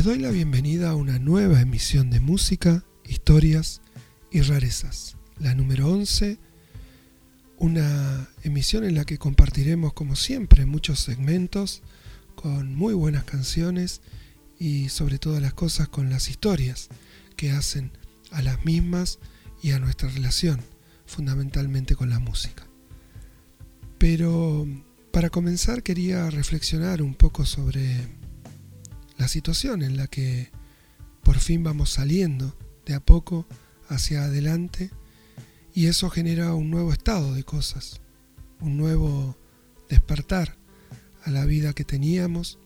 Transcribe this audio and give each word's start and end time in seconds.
Les 0.00 0.06
doy 0.06 0.18
la 0.18 0.30
bienvenida 0.30 0.88
a 0.88 0.94
una 0.94 1.18
nueva 1.18 1.60
emisión 1.60 2.08
de 2.08 2.20
música, 2.20 2.86
historias 3.04 3.82
y 4.30 4.40
rarezas, 4.40 5.18
la 5.38 5.54
número 5.54 5.90
11, 5.90 6.38
una 7.58 8.30
emisión 8.42 8.84
en 8.84 8.94
la 8.94 9.04
que 9.04 9.18
compartiremos 9.18 9.92
como 9.92 10.16
siempre 10.16 10.64
muchos 10.64 11.00
segmentos 11.00 11.82
con 12.34 12.74
muy 12.74 12.94
buenas 12.94 13.24
canciones 13.24 14.00
y 14.58 14.88
sobre 14.88 15.18
todas 15.18 15.42
las 15.42 15.52
cosas 15.52 15.88
con 15.88 16.08
las 16.08 16.30
historias 16.30 16.88
que 17.36 17.50
hacen 17.50 17.92
a 18.30 18.40
las 18.40 18.64
mismas 18.64 19.18
y 19.62 19.72
a 19.72 19.80
nuestra 19.80 20.08
relación, 20.08 20.62
fundamentalmente 21.04 21.94
con 21.94 22.08
la 22.08 22.20
música. 22.20 22.66
Pero 23.98 24.66
para 25.12 25.28
comenzar 25.28 25.82
quería 25.82 26.30
reflexionar 26.30 27.02
un 27.02 27.14
poco 27.14 27.44
sobre 27.44 28.18
la 29.20 29.28
situación 29.28 29.82
en 29.82 29.98
la 29.98 30.06
que 30.06 30.48
por 31.22 31.38
fin 31.38 31.62
vamos 31.62 31.90
saliendo 31.90 32.56
de 32.86 32.94
a 32.94 33.00
poco 33.00 33.46
hacia 33.88 34.24
adelante 34.24 34.90
y 35.74 35.86
eso 35.86 36.08
genera 36.08 36.54
un 36.54 36.70
nuevo 36.70 36.90
estado 36.90 37.34
de 37.34 37.44
cosas, 37.44 38.00
un 38.60 38.78
nuevo 38.78 39.36
despertar 39.90 40.56
a 41.22 41.30
la 41.30 41.44
vida 41.44 41.74
que 41.74 41.84
teníamos 41.84 42.58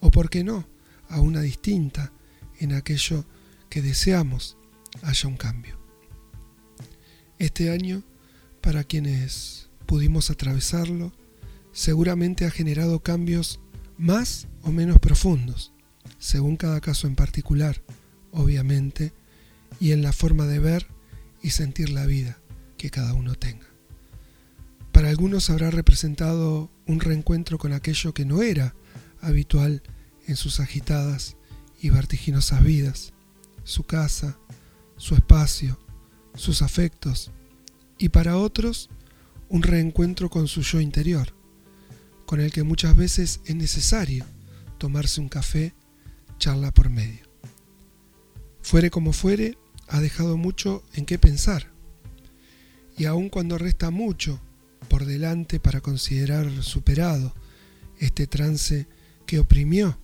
o, 0.00 0.10
por 0.10 0.28
qué 0.28 0.42
no, 0.42 0.66
a 1.08 1.20
una 1.20 1.40
distinta 1.40 2.12
en 2.58 2.72
aquello 2.72 3.24
que 3.70 3.80
deseamos 3.80 4.56
haya 5.02 5.28
un 5.28 5.36
cambio. 5.36 5.78
Este 7.38 7.70
año, 7.70 8.02
para 8.60 8.82
quienes 8.82 9.68
pudimos 9.86 10.30
atravesarlo, 10.30 11.12
seguramente 11.70 12.44
ha 12.44 12.50
generado 12.50 13.04
cambios 13.04 13.60
más 13.98 14.48
o 14.62 14.72
menos 14.72 14.98
profundos, 14.98 15.72
según 16.18 16.56
cada 16.56 16.80
caso 16.80 17.06
en 17.06 17.16
particular, 17.16 17.82
obviamente, 18.32 19.12
y 19.80 19.92
en 19.92 20.02
la 20.02 20.12
forma 20.12 20.46
de 20.46 20.58
ver 20.58 20.86
y 21.42 21.50
sentir 21.50 21.90
la 21.90 22.06
vida 22.06 22.38
que 22.78 22.90
cada 22.90 23.12
uno 23.14 23.34
tenga. 23.34 23.66
Para 24.92 25.10
algunos 25.10 25.50
habrá 25.50 25.70
representado 25.70 26.70
un 26.86 27.00
reencuentro 27.00 27.58
con 27.58 27.72
aquello 27.72 28.14
que 28.14 28.24
no 28.24 28.42
era 28.42 28.74
habitual 29.20 29.82
en 30.26 30.36
sus 30.36 30.60
agitadas 30.60 31.36
y 31.80 31.90
vertiginosas 31.90 32.64
vidas, 32.64 33.12
su 33.64 33.84
casa, 33.84 34.38
su 34.96 35.14
espacio, 35.14 35.78
sus 36.34 36.62
afectos, 36.62 37.30
y 37.98 38.08
para 38.08 38.36
otros 38.36 38.88
un 39.48 39.62
reencuentro 39.62 40.30
con 40.30 40.48
su 40.48 40.62
yo 40.62 40.80
interior, 40.80 41.34
con 42.24 42.40
el 42.40 42.50
que 42.50 42.62
muchas 42.62 42.96
veces 42.96 43.40
es 43.44 43.54
necesario 43.54 44.24
tomarse 44.78 45.20
un 45.20 45.28
café 45.28 45.74
por 46.74 46.90
medio. 46.90 47.26
Fuere 48.62 48.88
como 48.88 49.12
fuere, 49.12 49.58
ha 49.88 50.00
dejado 50.00 50.36
mucho 50.36 50.84
en 50.94 51.04
qué 51.04 51.18
pensar. 51.18 51.72
Y 52.96 53.06
aun 53.06 53.30
cuando 53.30 53.58
resta 53.58 53.90
mucho 53.90 54.40
por 54.88 55.06
delante 55.06 55.58
para 55.58 55.80
considerar 55.80 56.48
superado 56.62 57.34
este 57.98 58.28
trance 58.28 58.86
que 59.26 59.40
oprimió 59.40 59.98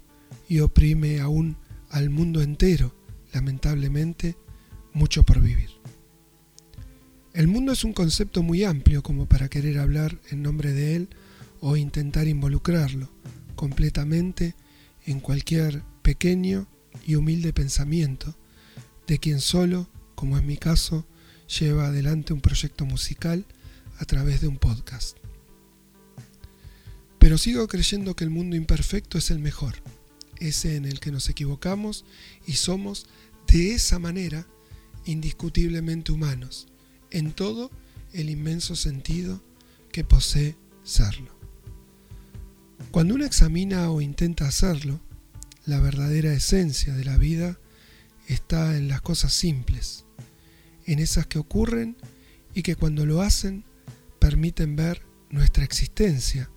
y 0.49 0.59
oprime 0.61 1.21
aún 1.21 1.57
al 1.91 2.11
mundo 2.11 2.43
entero, 2.43 2.93
lamentablemente, 3.33 4.37
mucho 4.93 5.23
por 5.23 5.41
vivir. 5.41 5.71
El 7.35 7.47
mundo 7.47 7.71
es 7.71 7.85
un 7.85 7.93
concepto 7.93 8.43
muy 8.43 8.65
amplio 8.65 9.05
como 9.05 9.27
para 9.27 9.49
querer 9.49 9.79
hablar 9.79 10.19
en 10.31 10.43
nombre 10.43 10.73
de 10.73 10.97
él 10.97 11.09
o 11.61 11.77
intentar 11.77 12.27
involucrarlo 12.27 13.09
completamente 13.55 14.57
en 15.07 15.21
cualquier 15.21 15.83
pequeño 16.03 16.67
y 17.07 17.15
humilde 17.15 17.53
pensamiento 17.53 18.37
de 19.07 19.19
quien 19.19 19.41
solo, 19.41 19.89
como 20.15 20.37
es 20.37 20.45
mi 20.45 20.57
caso, 20.57 21.07
lleva 21.59 21.87
adelante 21.87 22.33
un 22.33 22.41
proyecto 22.41 22.85
musical 22.87 23.45
a 23.99 24.05
través 24.05 24.41
de 24.41 24.49
un 24.49 24.59
podcast. 24.59 25.17
Pero 27.19 27.39
sigo 27.39 27.69
creyendo 27.69 28.17
que 28.17 28.25
el 28.25 28.31
mundo 28.31 28.57
imperfecto 28.57 29.19
es 29.19 29.31
el 29.31 29.39
mejor, 29.39 29.75
ese 30.39 30.77
en 30.77 30.85
el 30.85 30.99
que 30.99 31.13
nos 31.13 31.29
equivocamos 31.29 32.05
y 32.47 32.55
somos 32.55 33.07
de 33.47 33.75
esa 33.75 33.99
manera 33.99 34.47
indiscutiblemente 35.05 36.13
humanos, 36.13 36.69
en 37.11 37.33
todo 37.33 37.71
el 38.13 38.31
inmenso 38.31 38.77
sentido 38.77 39.43
que 39.93 40.05
posee 40.05 40.57
serlo. 40.85 41.33
Cuando 42.91 43.15
uno 43.15 43.25
examina 43.25 43.91
o 43.91 44.01
intenta 44.01 44.47
hacerlo, 44.47 45.01
la 45.65 45.81
verdadera 45.81 46.33
esencia 46.33 46.95
de 46.95 47.05
la 47.05 47.17
vida 47.19 47.59
está 48.27 48.77
en 48.77 48.89
las 48.89 49.01
cosas 49.01 49.33
simples, 49.33 50.05
en 50.87 50.99
esas 50.99 51.27
que 51.27 51.39
ocurren 51.39 51.97
y 52.55 52.63
que 52.63 52.77
cuando 52.77 53.07
lo 53.07 53.23
hacen 53.23 53.65
permiten 54.19 54.77
ver 54.77 55.03
nuestra 55.31 55.65
existencia 55.65 56.51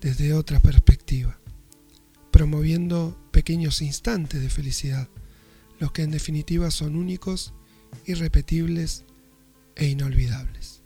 desde 0.00 0.34
otra 0.34 0.60
perspectiva, 0.60 1.38
promoviendo 2.30 3.18
pequeños 3.32 3.82
instantes 3.82 4.40
de 4.40 4.50
felicidad, 4.50 5.08
los 5.78 5.92
que 5.92 6.02
en 6.02 6.10
definitiva 6.10 6.70
son 6.70 6.96
únicos, 6.96 7.54
irrepetibles 8.06 9.04
e 9.74 9.88
inolvidables. 9.88 10.82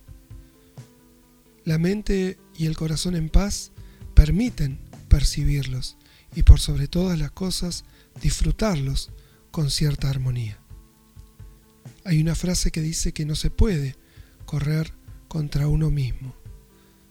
La 1.64 1.78
mente 1.78 2.38
y 2.56 2.66
el 2.66 2.76
corazón 2.76 3.16
en 3.16 3.28
paz 3.28 3.72
permiten 4.14 4.78
percibirlos 5.08 5.96
y 6.34 6.43
por 6.43 6.61
sobre 6.61 6.89
todas 6.89 7.19
las 7.19 7.31
cosas 7.31 7.84
disfrutarlos 8.21 9.11
con 9.50 9.71
cierta 9.71 10.11
armonía. 10.11 10.59
Hay 12.05 12.21
una 12.21 12.34
frase 12.34 12.71
que 12.71 12.81
dice 12.81 13.12
que 13.12 13.25
no 13.25 13.34
se 13.34 13.50
puede 13.50 13.97
correr 14.45 14.93
contra 15.28 15.69
uno 15.69 15.91
mismo, 15.91 16.34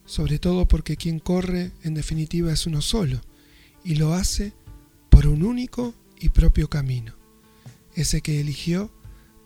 sobre 0.06 0.40
todo 0.40 0.68
porque 0.68 0.98
quien 0.98 1.20
corre 1.20 1.72
en 1.84 1.94
definitiva 1.94 2.52
es 2.52 2.68
uno 2.68 2.82
solo 2.82 3.22
y 3.84 3.96
lo 3.96 4.14
hace 4.14 4.54
por 5.10 5.28
un 5.28 5.44
único 5.44 5.94
y 6.20 6.30
propio 6.30 6.70
camino, 6.70 7.14
ese 7.96 8.22
que 8.22 8.40
eligió 8.40 8.92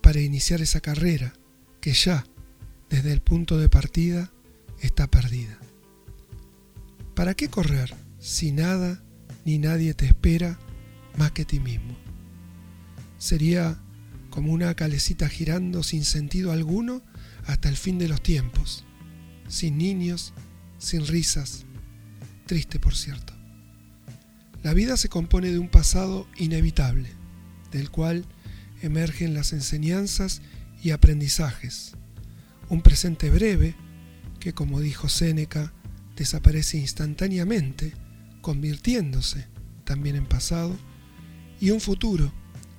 para 0.00 0.20
iniciar 0.20 0.60
esa 0.60 0.80
carrera 0.80 1.34
que 1.80 1.92
ya, 1.92 2.24
desde 2.88 3.12
el 3.12 3.20
punto 3.20 3.58
de 3.58 3.68
partida, 3.68 4.32
está 4.80 5.06
perdida. 5.08 5.58
¿Para 7.14 7.34
qué 7.34 7.48
correr 7.48 7.94
si 8.18 8.52
nada 8.52 9.02
ni 9.48 9.56
nadie 9.56 9.94
te 9.94 10.04
espera 10.04 10.58
más 11.16 11.32
que 11.32 11.46
ti 11.46 11.58
mismo. 11.58 11.96
Sería 13.16 13.80
como 14.28 14.52
una 14.52 14.74
calecita 14.74 15.26
girando 15.26 15.82
sin 15.82 16.04
sentido 16.04 16.52
alguno 16.52 17.00
hasta 17.46 17.70
el 17.70 17.78
fin 17.78 17.98
de 17.98 18.08
los 18.08 18.22
tiempos, 18.22 18.84
sin 19.48 19.78
niños, 19.78 20.34
sin 20.76 21.06
risas, 21.06 21.64
triste 22.44 22.78
por 22.78 22.94
cierto. 22.94 23.32
La 24.62 24.74
vida 24.74 24.98
se 24.98 25.08
compone 25.08 25.50
de 25.50 25.58
un 25.58 25.70
pasado 25.70 26.28
inevitable, 26.36 27.08
del 27.72 27.90
cual 27.90 28.26
emergen 28.82 29.32
las 29.32 29.54
enseñanzas 29.54 30.42
y 30.82 30.90
aprendizajes, 30.90 31.92
un 32.68 32.82
presente 32.82 33.30
breve 33.30 33.74
que, 34.40 34.52
como 34.52 34.80
dijo 34.80 35.08
Séneca, 35.08 35.72
desaparece 36.16 36.76
instantáneamente 36.76 37.94
convirtiéndose 38.48 39.46
también 39.84 40.16
en 40.16 40.24
pasado, 40.24 40.74
y 41.60 41.68
un 41.68 41.82
futuro 41.82 42.32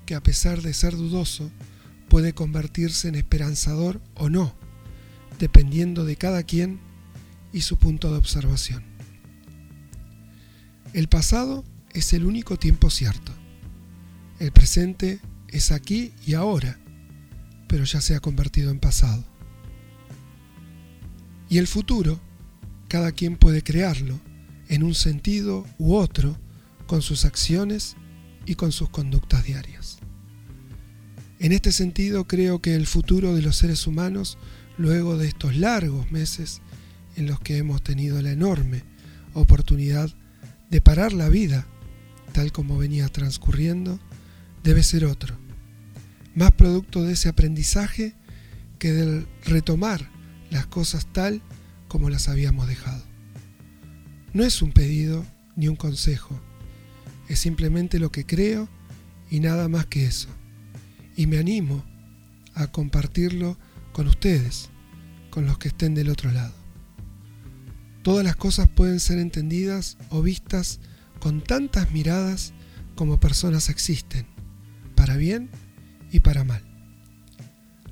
que 0.08 0.16
a 0.16 0.24
pesar 0.24 0.64
de 0.64 0.74
ser 0.74 0.96
dudoso, 0.96 1.52
puede 2.08 2.34
convertirse 2.34 3.08
en 3.08 3.14
esperanzador 3.14 4.02
o 4.16 4.32
no, 4.32 4.56
dependiendo 5.38 6.06
de 6.06 6.16
cada 6.16 6.42
quien 6.42 6.80
y 7.54 7.62
su 7.62 7.78
punto 7.78 8.12
de 8.12 8.18
observación. 8.18 8.84
El 10.94 11.08
pasado 11.08 11.64
es 11.94 12.14
el 12.14 12.26
único 12.26 12.58
tiempo 12.58 12.90
cierto. 12.90 13.32
El 14.40 14.52
presente 14.52 15.20
es 15.50 15.72
aquí 15.72 16.14
y 16.26 16.34
ahora, 16.34 16.80
pero 17.68 17.84
ya 17.84 18.02
se 18.02 18.16
ha 18.16 18.20
convertido 18.20 18.72
en 18.72 18.80
pasado. 18.80 19.24
Y 21.48 21.60
el 21.60 21.68
futuro, 21.68 22.20
cada 22.88 23.12
quien 23.12 23.38
puede 23.38 23.62
crearlo 23.62 24.20
en 24.70 24.84
un 24.84 24.96
sentido 24.96 25.66
u 25.78 25.96
otro 25.96 26.38
con 26.88 27.02
sus 27.02 27.26
acciones 27.26 27.98
y 28.46 28.56
con 28.56 28.72
sus 28.72 28.90
conductas 28.90 29.44
diarias. 29.44 30.00
En 31.40 31.52
este 31.52 31.72
sentido 31.72 32.26
creo 32.26 32.62
que 32.62 32.76
el 32.76 32.88
futuro 32.88 33.36
de 33.36 33.42
los 33.42 33.58
seres 33.58 33.88
humanos, 33.88 34.38
luego 34.78 35.18
de 35.18 35.28
estos 35.28 35.56
largos 35.56 36.12
meses 36.12 36.62
en 37.16 37.28
los 37.28 37.40
que 37.40 37.58
hemos 37.58 37.84
tenido 37.84 38.22
la 38.22 38.32
enorme 38.32 38.84
oportunidad 39.34 40.10
de 40.70 40.82
parar 40.82 41.14
la 41.14 41.30
vida 41.30 41.66
tal 42.34 42.52
como 42.52 42.78
venía 42.78 43.08
transcurriendo, 43.10 44.00
debe 44.64 44.84
ser 44.84 45.06
otro, 45.06 45.38
más 46.36 46.52
producto 46.52 47.04
de 47.04 47.14
ese 47.14 47.30
aprendizaje 47.30 48.14
que 48.78 48.94
del 48.94 49.28
retomar 49.46 50.10
las 50.52 50.68
cosas 50.68 51.08
tal 51.12 51.42
como 51.88 52.10
las 52.10 52.30
habíamos 52.30 52.68
dejado. 52.68 53.09
No 54.34 54.44
es 54.44 54.62
un 54.62 54.72
pedido 54.72 55.26
ni 55.56 55.68
un 55.68 55.76
consejo, 55.76 56.40
es 57.28 57.40
simplemente 57.40 58.00
lo 58.00 58.12
que 58.12 58.26
creo 58.26 58.70
y 59.30 59.40
nada 59.40 59.68
más 59.70 59.88
que 59.88 60.06
eso. 60.06 60.30
Y 61.16 61.26
me 61.26 61.40
animo 61.40 61.84
a 62.54 62.68
compartirlo 62.68 63.58
con 63.92 64.08
ustedes, 64.08 64.70
con 65.32 65.46
los 65.46 65.58
que 65.58 65.70
estén 65.70 65.96
del 65.96 66.10
otro 66.10 66.32
lado. 66.32 66.54
Todas 68.04 68.24
las 68.24 68.36
cosas 68.36 68.70
pueden 68.70 69.00
ser 69.00 69.18
entendidas 69.18 69.98
o 70.10 70.22
vistas 70.22 70.80
con 71.20 71.42
tantas 71.42 71.92
miradas 71.92 72.54
como 72.96 73.20
personas 73.20 73.70
existen, 73.70 74.28
para 74.96 75.18
bien 75.18 75.50
y 76.12 76.20
para 76.20 76.44
mal. 76.44 76.64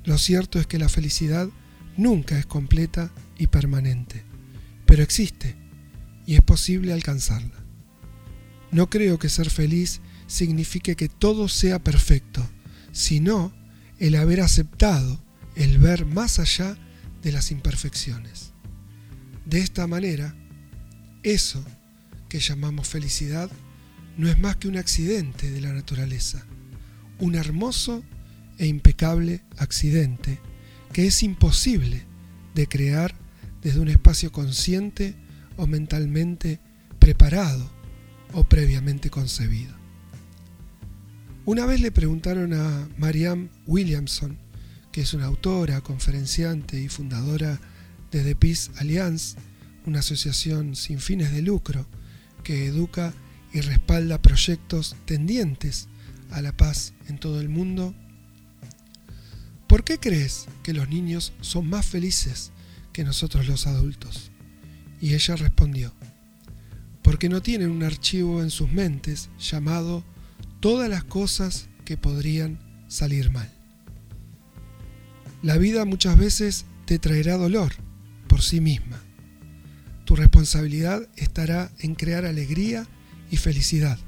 Lo 0.04 0.18
cierto 0.18 0.60
es 0.60 0.66
que 0.66 0.78
la 0.78 0.88
felicidad 0.88 1.48
nunca 1.96 2.38
es 2.38 2.46
completa 2.46 3.10
y 3.38 3.48
permanente, 3.48 4.24
pero 4.86 5.02
existe 5.02 5.67
y 6.28 6.34
es 6.34 6.42
posible 6.42 6.92
alcanzarla. 6.92 7.64
No 8.70 8.90
creo 8.90 9.18
que 9.18 9.30
ser 9.30 9.48
feliz 9.48 10.02
signifique 10.26 10.94
que 10.94 11.08
todo 11.08 11.48
sea 11.48 11.82
perfecto, 11.82 12.46
sino 12.92 13.54
el 13.98 14.14
haber 14.14 14.42
aceptado 14.42 15.24
el 15.56 15.78
ver 15.78 16.04
más 16.04 16.38
allá 16.38 16.76
de 17.22 17.32
las 17.32 17.50
imperfecciones. 17.50 18.52
De 19.46 19.60
esta 19.60 19.86
manera, 19.86 20.36
eso 21.22 21.64
que 22.28 22.40
llamamos 22.40 22.86
felicidad 22.86 23.50
no 24.18 24.28
es 24.28 24.38
más 24.38 24.56
que 24.56 24.68
un 24.68 24.76
accidente 24.76 25.50
de 25.50 25.62
la 25.62 25.72
naturaleza, 25.72 26.44
un 27.20 27.36
hermoso 27.36 28.04
e 28.58 28.66
impecable 28.66 29.40
accidente 29.56 30.40
que 30.92 31.06
es 31.06 31.22
imposible 31.22 32.04
de 32.54 32.66
crear 32.66 33.14
desde 33.62 33.80
un 33.80 33.88
espacio 33.88 34.30
consciente 34.30 35.16
o 35.58 35.66
mentalmente 35.66 36.60
preparado 36.98 37.70
o 38.32 38.44
previamente 38.44 39.10
concebido. 39.10 39.76
Una 41.44 41.66
vez 41.66 41.80
le 41.80 41.92
preguntaron 41.92 42.54
a 42.54 42.88
Marianne 42.96 43.50
Williamson, 43.66 44.38
que 44.92 45.02
es 45.02 45.14
una 45.14 45.26
autora, 45.26 45.80
conferenciante 45.82 46.80
y 46.80 46.88
fundadora 46.88 47.60
de 48.10 48.22
The 48.22 48.34
Peace 48.34 48.70
Alliance, 48.76 49.36
una 49.86 50.00
asociación 50.00 50.76
sin 50.76 50.98
fines 50.98 51.32
de 51.32 51.42
lucro 51.42 51.86
que 52.44 52.66
educa 52.66 53.14
y 53.52 53.60
respalda 53.60 54.20
proyectos 54.20 54.96
tendientes 55.06 55.88
a 56.30 56.42
la 56.42 56.56
paz 56.56 56.92
en 57.08 57.18
todo 57.18 57.40
el 57.40 57.48
mundo. 57.48 57.94
¿Por 59.66 59.84
qué 59.84 59.98
crees 59.98 60.46
que 60.62 60.74
los 60.74 60.88
niños 60.88 61.32
son 61.40 61.68
más 61.68 61.86
felices 61.86 62.52
que 62.92 63.04
nosotros 63.04 63.46
los 63.46 63.66
adultos? 63.66 64.30
Y 65.00 65.14
ella 65.14 65.36
respondió, 65.36 65.92
porque 67.02 67.28
no 67.28 67.42
tienen 67.42 67.70
un 67.70 67.82
archivo 67.82 68.42
en 68.42 68.50
sus 68.50 68.70
mentes 68.70 69.30
llamado 69.38 70.04
todas 70.60 70.88
las 70.88 71.04
cosas 71.04 71.68
que 71.84 71.96
podrían 71.96 72.58
salir 72.88 73.30
mal. 73.30 73.50
La 75.42 75.56
vida 75.56 75.84
muchas 75.84 76.18
veces 76.18 76.66
te 76.84 76.98
traerá 76.98 77.36
dolor 77.36 77.72
por 78.26 78.42
sí 78.42 78.60
misma. 78.60 79.00
Tu 80.04 80.16
responsabilidad 80.16 81.08
estará 81.16 81.70
en 81.78 81.94
crear 81.94 82.24
alegría 82.24 82.86
y 83.30 83.36
felicidad. 83.36 83.98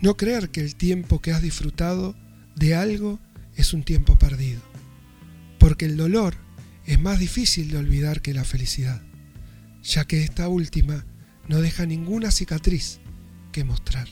No 0.00 0.16
creer 0.16 0.50
que 0.50 0.60
el 0.60 0.76
tiempo 0.76 1.20
que 1.20 1.32
has 1.32 1.42
disfrutado 1.42 2.16
de 2.54 2.74
algo 2.74 3.18
es 3.56 3.74
un 3.74 3.82
tiempo 3.82 4.16
perdido, 4.16 4.62
porque 5.58 5.84
el 5.84 5.96
dolor 5.96 6.36
es 6.86 7.00
más 7.00 7.18
difícil 7.18 7.70
de 7.70 7.78
olvidar 7.78 8.22
que 8.22 8.32
la 8.32 8.44
felicidad, 8.44 9.02
ya 9.88 10.04
que 10.04 10.22
esta 10.22 10.48
última 10.48 11.06
no 11.48 11.60
deja 11.62 11.86
ninguna 11.86 12.30
cicatriz 12.30 13.00
que 13.52 13.64
mostrar. 13.64 14.06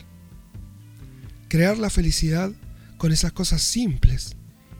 Crear 1.49 1.77
la 1.77 1.91
felicidad 1.91 2.51
con 2.97 3.13
esas 3.13 3.33
cosas 3.33 3.61
simples 3.61 4.37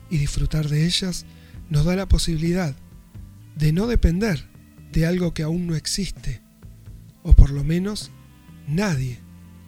y 0.09 0.17
disfrutar 0.17 0.67
de 0.67 0.85
ellas 0.85 1.25
nos 1.69 1.85
da 1.85 1.95
la 1.95 2.07
posibilidad 2.07 2.75
de 3.55 3.71
no 3.71 3.85
depender 3.85 4.43
de 4.91 5.05
algo 5.05 5.33
que 5.35 5.43
aún 5.43 5.67
no 5.67 5.75
existe, 5.75 6.41
o 7.21 7.33
por 7.33 7.51
lo 7.51 7.63
menos 7.63 8.11
nadie 8.67 9.19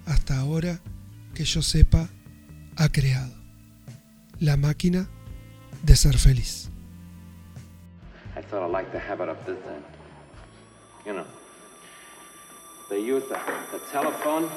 hasta 0.06 0.40
ahora 0.40 0.80
que 1.36 1.46
yo 1.46 1.62
sepa 1.62 2.10
ha 2.76 2.90
creado. 2.90 3.36
La 4.40 4.58
máquina 4.58 5.08
de 5.84 5.96
ser 5.96 6.18
feliz. 6.18 6.70
You 11.10 11.16
know, 11.16 11.26
they 12.88 13.00
use 13.00 13.24
the, 13.24 13.40
the 13.72 13.80
telephone. 13.92 14.48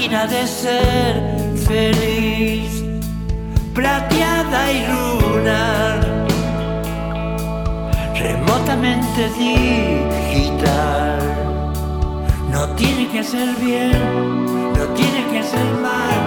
Máquina 0.00 0.26
de 0.26 0.46
ser 0.46 1.14
feliz, 1.66 2.82
plateada 3.74 4.72
y 4.72 4.86
lunar, 4.86 6.26
remotamente 8.14 9.28
digital. 9.38 11.18
No 12.50 12.68
tiene 12.76 13.08
que 13.08 13.22
ser 13.22 13.54
bien, 13.56 13.92
no 14.78 14.84
tiene 14.94 15.22
que 15.32 15.42
ser 15.42 15.66
mal, 15.82 16.18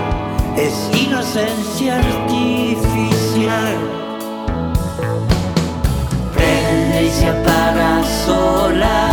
es 0.56 0.76
inocencia 0.96 1.96
artificial 1.98 3.78
y 7.02 7.10
se 7.10 7.28
apaga 7.28 8.04
sola, 8.26 9.13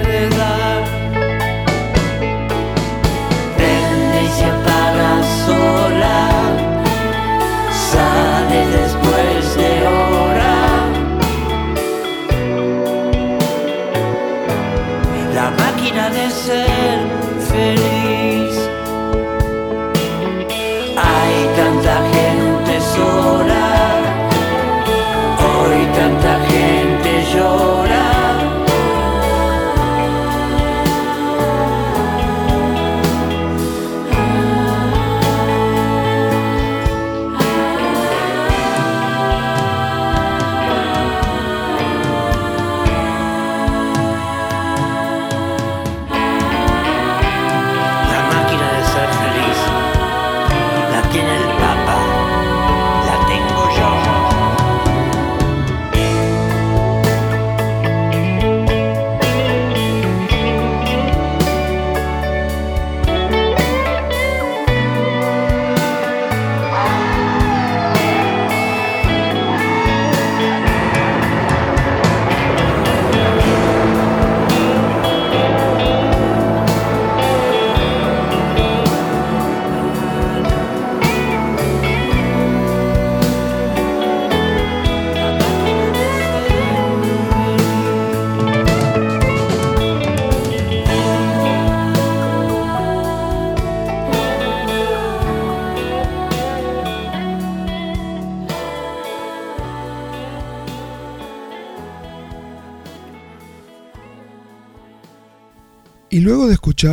máquina 15.81 16.09
de 16.09 16.29
ser 16.29 16.99
feliz. 17.49 17.90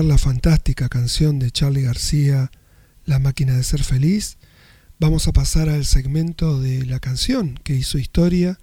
La 0.04 0.18
fantástica 0.18 0.88
canción 0.88 1.38
de 1.38 1.50
Charlie 1.50 1.82
García, 1.82 2.50
La 3.04 3.18
máquina 3.18 3.56
de 3.56 3.62
ser 3.62 3.82
feliz, 3.82 4.36
vamos 4.98 5.28
a 5.28 5.32
pasar 5.32 5.68
al 5.68 5.84
segmento 5.84 6.60
de 6.60 6.84
la 6.84 7.00
canción 7.00 7.58
que 7.64 7.74
hizo 7.74 7.98
historia, 7.98 8.58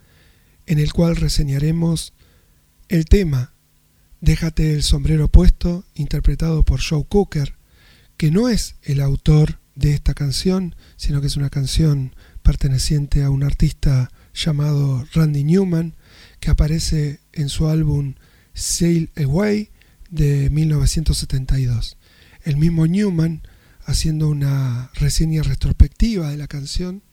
en 0.65 0.79
el 0.79 0.93
cual 0.93 1.15
reseñaremos 1.15 2.13
el 2.89 3.05
tema 3.05 3.53
Déjate 4.21 4.73
el 4.73 4.81
sombrero 4.81 5.27
puesto, 5.27 5.83
interpretado 5.93 6.63
por 6.63 6.81
Joe 6.81 7.05
Cooker, 7.05 7.55
que 8.17 8.31
no 8.31 8.49
es 8.49 8.75
el 8.81 9.01
autor 9.01 9.59
de 9.75 9.93
esta 9.93 10.13
canción, 10.13 10.75
sino 10.95 11.21
que 11.21 11.27
es 11.27 11.37
una 11.37 11.49
canción 11.49 12.15
perteneciente 12.41 13.23
a 13.23 13.29
un 13.29 13.43
artista 13.43 14.09
llamado 14.33 15.05
Randy 15.13 15.43
Newman, 15.43 15.95
que 16.39 16.49
aparece 16.49 17.19
en 17.33 17.49
su 17.49 17.67
álbum 17.67 18.15
Sail 18.53 19.11
Away 19.17 19.69
de 20.09 20.49
1972. 20.49 21.97
El 22.43 22.57
mismo 22.57 22.87
Newman, 22.87 23.41
haciendo 23.85 24.29
una 24.29 24.91
reseña 24.95 25.43
retrospectiva 25.43 26.29
de 26.29 26.37
la 26.37 26.47
canción, 26.47 27.03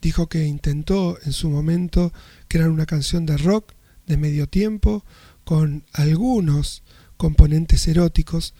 dijo 0.00 0.28
que 0.28 0.46
intentó 0.46 1.18
en 1.24 1.32
su 1.32 1.50
momento 1.50 2.12
crear 2.48 2.70
una 2.70 2.86
canción 2.86 3.26
de 3.26 3.36
rock 3.36 3.72
de 4.06 4.16
medio 4.16 4.48
tiempo 4.48 5.04
con 5.44 5.84
algunos 5.92 6.82
componentes 7.16 7.86
eróticos, 7.88 8.54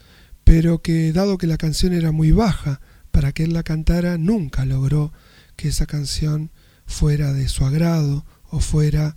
pero 0.45 0.81
que 0.81 1.13
dado 1.13 1.39
que 1.39 1.47
la 1.47 1.57
canción 1.57 1.93
era 1.93 2.13
muy 2.13 2.33
baja 2.33 2.81
para 3.11 3.33
que 3.33 3.45
él 3.45 3.53
la 3.53 3.63
cantara, 3.63 4.19
nunca 4.19 4.65
logró 4.65 5.13
que 5.57 5.69
esa 5.69 5.87
canción 5.87 6.51
fuera 6.87 7.33
de 7.33 7.49
su 7.49 7.65
agrado 7.65 8.25
o 8.51 8.61
fuera 8.61 9.17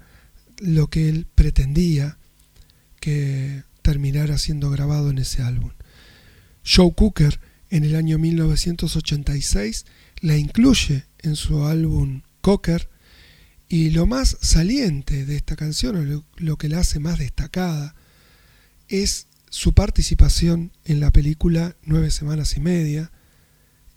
lo 0.58 0.88
que 0.88 1.10
él 1.10 1.28
pretendía 1.36 2.18
que 3.00 3.63
terminara 3.89 4.38
siendo 4.38 4.69
grabado 4.69 5.10
en 5.10 5.17
ese 5.17 5.41
álbum. 5.41 5.72
Joe 6.63 6.93
Cooker 6.93 7.39
en 7.72 7.84
el 7.84 7.96
año 7.96 8.19
1986 8.19 9.88
la 10.22 10.38
incluye 10.38 11.05
en 11.17 11.36
su 11.36 11.65
álbum 11.65 12.22
Cocker 12.41 12.88
y 13.67 13.89
lo 13.89 14.05
más 14.05 14.38
saliente 14.41 15.25
de 15.25 15.36
esta 15.36 15.55
canción, 15.55 15.96
o 15.96 16.03
lo, 16.03 16.24
lo 16.38 16.58
que 16.60 16.69
la 16.69 16.81
hace 16.81 17.00
más 17.00 17.17
destacada, 17.17 17.96
es 18.89 19.25
su 19.50 19.74
participación 19.74 20.72
en 20.86 21.00
la 21.00 21.10
película 21.10 21.75
Nueve 21.81 22.12
Semanas 22.12 22.58
y 22.58 22.60
Media, 22.60 23.12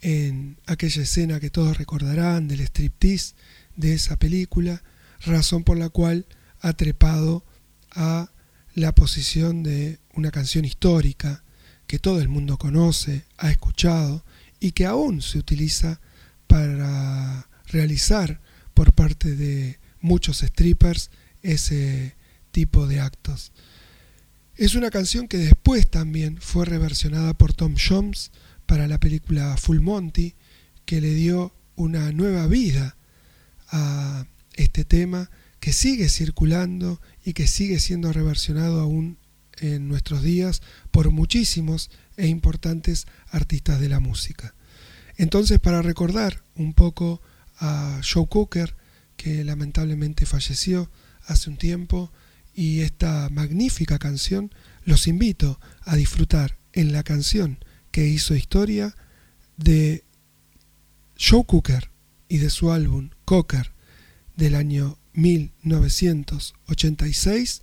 en 0.01 0.57
aquella 0.65 1.03
escena 1.03 1.39
que 1.39 1.51
todos 1.51 1.77
recordarán 1.77 2.49
del 2.49 2.63
striptease 2.63 3.35
de 3.77 3.93
esa 3.93 4.17
película, 4.17 4.83
razón 5.21 5.65
por 5.65 5.77
la 5.77 5.91
cual 5.91 6.25
ha 6.61 6.73
trepado 6.73 7.45
a 7.91 8.32
la 8.75 8.95
posición 8.95 9.63
de 9.63 9.99
una 10.15 10.31
canción 10.31 10.65
histórica 10.65 11.45
que 11.87 11.99
todo 11.99 12.21
el 12.21 12.29
mundo 12.29 12.57
conoce, 12.59 13.25
ha 13.37 13.51
escuchado 13.51 14.25
y 14.61 14.73
que 14.73 14.87
aún 14.87 15.21
se 15.21 15.39
utiliza 15.39 16.01
para 16.47 17.49
realizar 17.67 18.41
por 18.75 18.93
parte 18.93 19.35
de 19.37 19.79
muchos 20.01 20.39
strippers 20.39 21.11
ese 21.43 22.15
tipo 22.51 22.87
de 22.87 23.01
actos. 23.01 23.53
Es 24.57 24.75
una 24.75 24.91
canción 24.91 25.29
que 25.29 25.39
después 25.39 25.91
también 25.91 26.39
fue 26.41 26.65
reversionada 26.67 27.35
por 27.35 27.55
Tom 27.55 27.75
Jones 27.77 28.31
para 28.67 28.87
la 28.87 28.99
película 28.99 29.57
Full 29.57 29.81
Monty, 29.81 30.35
que 30.85 31.01
le 31.01 31.15
dio 31.15 31.55
una 31.75 32.13
nueva 32.13 32.47
vida 32.47 32.97
a 33.69 34.27
este 34.55 34.85
tema 34.85 35.31
que 35.59 35.73
sigue 35.73 36.09
circulando 36.09 37.01
y 37.25 37.33
que 37.33 37.47
sigue 37.47 37.79
siendo 37.79 38.13
reversionado 38.13 38.81
aún 38.81 39.19
en 39.61 39.89
nuestros 39.89 40.23
días 40.23 40.63
por 40.91 41.11
muchísimos 41.11 41.91
e 42.17 42.27
importantes 42.27 43.07
artistas 43.31 43.81
de 43.81 43.89
la 43.89 44.01
música. 44.01 44.55
Entonces, 45.17 45.59
para 45.59 45.83
recordar 45.83 46.43
un 46.55 46.75
poco 46.75 47.21
a 47.59 48.01
Joe 48.03 48.27
Cooker, 48.27 48.77
que 49.17 49.45
lamentablemente 49.45 50.27
falleció 50.27 50.91
hace 51.27 51.51
un 51.51 51.57
tiempo, 51.57 52.13
y 52.55 52.81
esta 52.81 53.29
magnífica 53.31 53.99
canción, 53.99 54.53
los 54.85 55.07
invito 55.07 55.61
a 55.83 55.97
disfrutar 55.97 56.59
en 56.73 56.93
la 56.93 57.03
canción 57.03 57.65
que 57.91 58.07
hizo 58.07 58.35
historia 58.35 58.95
de 59.57 60.05
Joe 61.19 61.45
Cooker 61.47 61.91
y 62.29 62.39
de 62.39 62.51
su 62.51 62.73
álbum 62.73 63.11
Cocker 63.25 63.73
del 64.37 64.55
año 64.55 64.99
1986, 65.15 67.63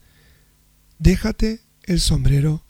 Déjate 0.99 1.61
el 1.83 2.01
sombrero 2.01 2.63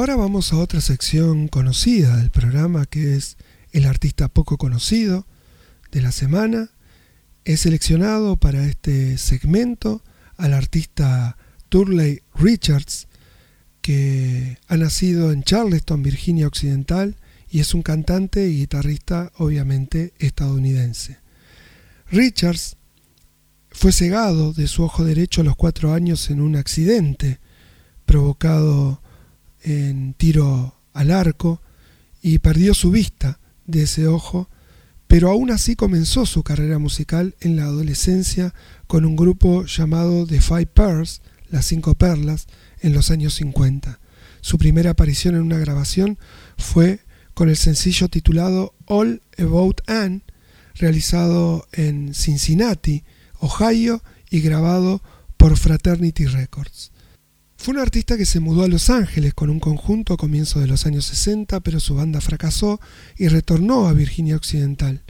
ahora 0.00 0.16
vamos 0.16 0.50
a 0.54 0.56
otra 0.56 0.80
sección 0.80 1.46
conocida 1.48 2.16
del 2.16 2.30
programa 2.30 2.86
que 2.86 3.16
es 3.16 3.36
el 3.70 3.84
artista 3.84 4.28
poco 4.28 4.56
conocido 4.56 5.26
de 5.92 6.00
la 6.00 6.10
semana. 6.10 6.70
He 7.44 7.58
seleccionado 7.58 8.36
para 8.36 8.64
este 8.64 9.18
segmento 9.18 10.02
al 10.38 10.54
artista 10.54 11.36
Turley 11.68 12.22
Richards, 12.34 13.08
que 13.82 14.56
ha 14.68 14.78
nacido 14.78 15.32
en 15.32 15.42
Charleston, 15.42 16.02
Virginia 16.02 16.46
Occidental, 16.46 17.16
y 17.50 17.60
es 17.60 17.74
un 17.74 17.82
cantante 17.82 18.48
y 18.48 18.60
guitarrista 18.60 19.32
obviamente 19.36 20.14
estadounidense. 20.18 21.18
Richards 22.10 22.78
fue 23.70 23.92
cegado 23.92 24.54
de 24.54 24.66
su 24.66 24.82
ojo 24.82 25.04
derecho 25.04 25.42
a 25.42 25.44
los 25.44 25.56
cuatro 25.56 25.92
años 25.92 26.30
en 26.30 26.40
un 26.40 26.56
accidente 26.56 27.38
provocado 28.06 29.02
en 29.62 30.14
tiro 30.14 30.74
al 30.92 31.10
arco 31.10 31.60
y 32.22 32.38
perdió 32.38 32.74
su 32.74 32.90
vista 32.90 33.40
de 33.66 33.82
ese 33.82 34.06
ojo, 34.06 34.48
pero 35.06 35.30
aún 35.30 35.50
así 35.50 35.76
comenzó 35.76 36.26
su 36.26 36.42
carrera 36.42 36.78
musical 36.78 37.34
en 37.40 37.56
la 37.56 37.64
adolescencia 37.64 38.54
con 38.86 39.04
un 39.04 39.16
grupo 39.16 39.64
llamado 39.64 40.26
The 40.26 40.40
Five 40.40 40.66
Pearls, 40.66 41.22
las 41.48 41.66
cinco 41.66 41.94
perlas, 41.94 42.46
en 42.80 42.92
los 42.92 43.10
años 43.10 43.34
50. 43.34 44.00
Su 44.40 44.58
primera 44.58 44.90
aparición 44.90 45.34
en 45.34 45.42
una 45.42 45.58
grabación 45.58 46.18
fue 46.56 47.00
con 47.34 47.48
el 47.48 47.56
sencillo 47.56 48.08
titulado 48.08 48.74
All 48.86 49.22
About 49.38 49.82
Anne, 49.88 50.22
realizado 50.74 51.66
en 51.72 52.14
Cincinnati, 52.14 53.04
Ohio 53.38 54.02
y 54.30 54.40
grabado 54.40 55.02
por 55.36 55.56
Fraternity 55.56 56.26
Records. 56.26 56.92
Fue 57.62 57.74
un 57.74 57.80
artista 57.80 58.16
que 58.16 58.24
se 58.24 58.40
mudó 58.40 58.64
a 58.64 58.68
Los 58.68 58.88
Ángeles 58.88 59.34
con 59.34 59.50
un 59.50 59.60
conjunto 59.60 60.14
a 60.14 60.16
comienzos 60.16 60.62
de 60.62 60.66
los 60.66 60.86
años 60.86 61.04
60, 61.04 61.60
pero 61.60 61.78
su 61.78 61.94
banda 61.94 62.22
fracasó 62.22 62.80
y 63.18 63.28
retornó 63.28 63.86
a 63.86 63.92
Virginia 63.92 64.36
Occidental. 64.36 65.02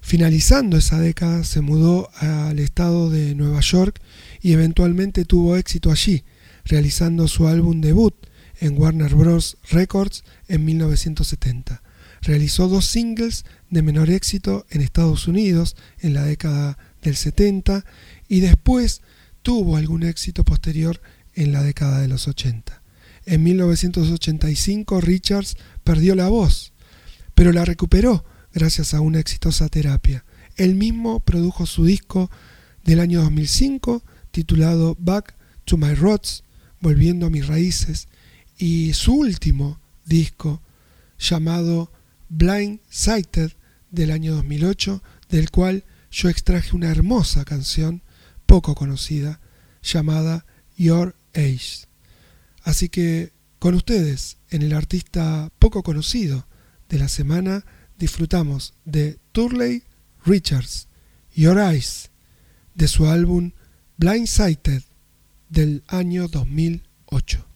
Finalizando 0.00 0.76
esa 0.76 0.98
década, 0.98 1.44
se 1.44 1.60
mudó 1.60 2.10
al 2.16 2.58
estado 2.58 3.08
de 3.08 3.36
Nueva 3.36 3.60
York 3.60 4.00
y 4.42 4.52
eventualmente 4.52 5.24
tuvo 5.24 5.56
éxito 5.56 5.92
allí, 5.92 6.24
realizando 6.64 7.28
su 7.28 7.46
álbum 7.46 7.80
debut 7.80 8.16
en 8.58 8.76
Warner 8.76 9.14
Bros. 9.14 9.56
Records 9.70 10.24
en 10.48 10.64
1970. 10.64 11.84
Realizó 12.20 12.66
dos 12.66 12.86
singles 12.86 13.44
de 13.70 13.82
menor 13.82 14.10
éxito 14.10 14.66
en 14.70 14.80
Estados 14.80 15.28
Unidos 15.28 15.76
en 16.00 16.14
la 16.14 16.24
década 16.24 16.78
del 17.00 17.14
70 17.14 17.84
y 18.26 18.40
después 18.40 19.02
tuvo 19.42 19.76
algún 19.76 20.02
éxito 20.02 20.42
posterior 20.42 21.00
en 21.36 21.52
la 21.52 21.62
década 21.62 22.00
de 22.00 22.08
los 22.08 22.26
80. 22.26 22.82
En 23.26 23.42
1985 23.42 25.00
Richards 25.00 25.56
perdió 25.84 26.14
la 26.14 26.28
voz, 26.28 26.72
pero 27.34 27.52
la 27.52 27.64
recuperó 27.64 28.24
gracias 28.52 28.94
a 28.94 29.00
una 29.00 29.20
exitosa 29.20 29.68
terapia. 29.68 30.24
Él 30.56 30.74
mismo 30.74 31.20
produjo 31.20 31.66
su 31.66 31.84
disco 31.84 32.30
del 32.84 33.00
año 33.00 33.20
2005 33.22 34.02
titulado 34.30 34.96
Back 34.98 35.34
to 35.64 35.76
My 35.76 35.94
Roots, 35.94 36.42
Volviendo 36.80 37.26
a 37.26 37.30
mis 37.30 37.46
raíces, 37.46 38.06
y 38.58 38.92
su 38.92 39.14
último 39.14 39.80
disco 40.04 40.62
llamado 41.18 41.90
Blind 42.28 42.80
Sighted 42.88 43.52
del 43.90 44.10
año 44.10 44.34
2008, 44.34 45.02
del 45.30 45.50
cual 45.50 45.84
yo 46.10 46.28
extraje 46.28 46.76
una 46.76 46.90
hermosa 46.90 47.44
canción 47.44 48.02
poco 48.46 48.74
conocida 48.74 49.40
llamada 49.82 50.46
Your 50.76 51.15
Así 52.62 52.88
que 52.88 53.32
con 53.58 53.74
ustedes, 53.74 54.38
en 54.50 54.62
el 54.62 54.72
artista 54.72 55.50
poco 55.58 55.82
conocido 55.82 56.46
de 56.88 56.98
la 56.98 57.08
semana, 57.08 57.64
disfrutamos 57.98 58.74
de 58.84 59.18
Turley 59.32 59.82
Richards, 60.24 60.88
Your 61.34 61.58
Eyes, 61.58 62.10
de 62.74 62.88
su 62.88 63.06
álbum 63.06 63.52
Blindsighted 63.96 64.82
del 65.48 65.84
año 65.88 66.28
2008. 66.28 67.55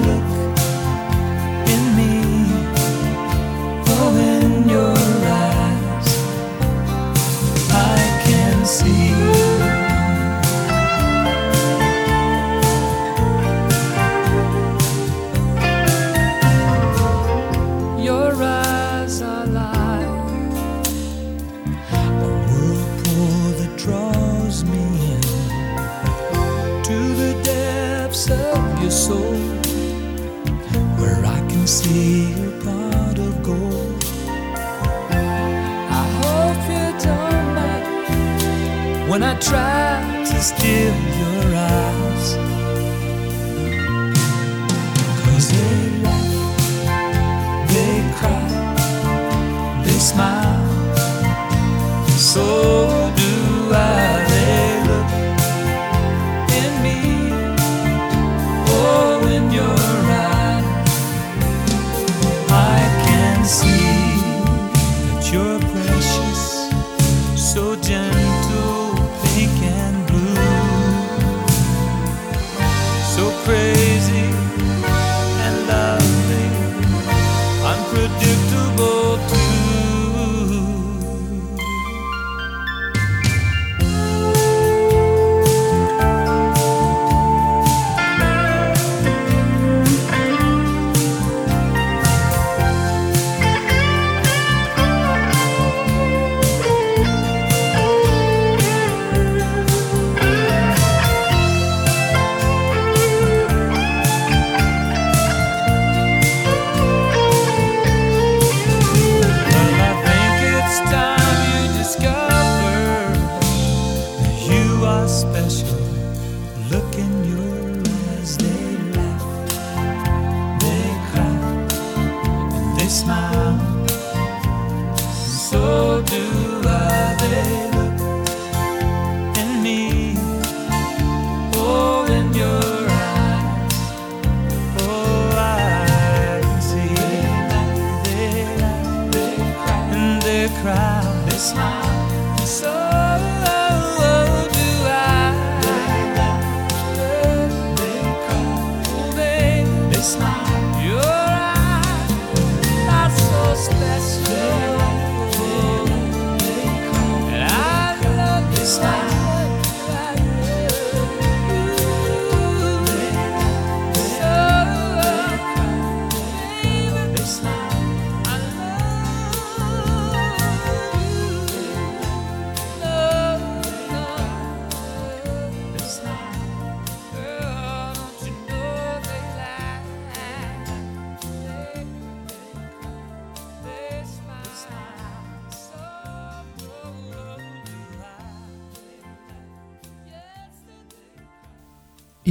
try 39.41 40.23
to 40.23 40.39
steal 40.39 40.95
your 41.17 41.40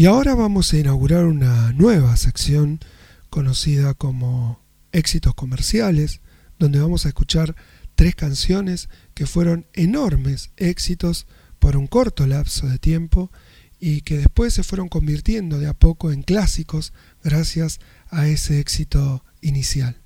Y 0.00 0.06
ahora 0.06 0.34
vamos 0.34 0.72
a 0.72 0.78
inaugurar 0.78 1.26
una 1.26 1.74
nueva 1.74 2.16
sección 2.16 2.80
conocida 3.28 3.92
como 3.92 4.58
éxitos 4.92 5.34
comerciales, 5.34 6.22
donde 6.58 6.80
vamos 6.80 7.04
a 7.04 7.08
escuchar 7.08 7.54
tres 7.96 8.14
canciones 8.14 8.88
que 9.12 9.26
fueron 9.26 9.66
enormes 9.74 10.52
éxitos 10.56 11.26
por 11.58 11.76
un 11.76 11.86
corto 11.86 12.26
lapso 12.26 12.66
de 12.66 12.78
tiempo 12.78 13.30
y 13.78 14.00
que 14.00 14.16
después 14.16 14.54
se 14.54 14.62
fueron 14.62 14.88
convirtiendo 14.88 15.58
de 15.58 15.66
a 15.66 15.74
poco 15.74 16.12
en 16.12 16.22
clásicos 16.22 16.94
gracias 17.22 17.78
a 18.08 18.26
ese 18.26 18.58
éxito 18.58 19.22
inicial. 19.42 19.98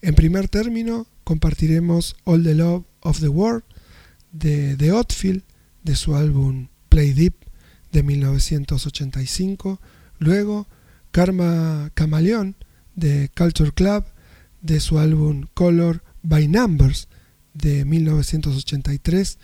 En 0.00 0.14
primer 0.14 0.48
término, 0.48 1.06
compartiremos 1.22 2.16
All 2.24 2.42
the 2.42 2.54
Love 2.54 2.86
of 3.00 3.20
the 3.20 3.28
World 3.28 3.64
de 4.32 4.74
The 4.78 4.90
de 5.82 5.96
su 5.96 6.16
álbum 6.16 6.68
Play 6.88 7.12
Deep 7.12 7.41
de 7.92 8.02
1985, 8.02 9.80
luego 10.18 10.66
Karma 11.10 11.90
Camaleón 11.94 12.56
de 12.94 13.30
Culture 13.36 13.72
Club 13.72 14.04
de 14.60 14.80
su 14.80 14.98
álbum 14.98 15.46
Color 15.54 16.02
by 16.22 16.48
Numbers 16.48 17.08
de 17.54 17.84
1983 17.84 19.38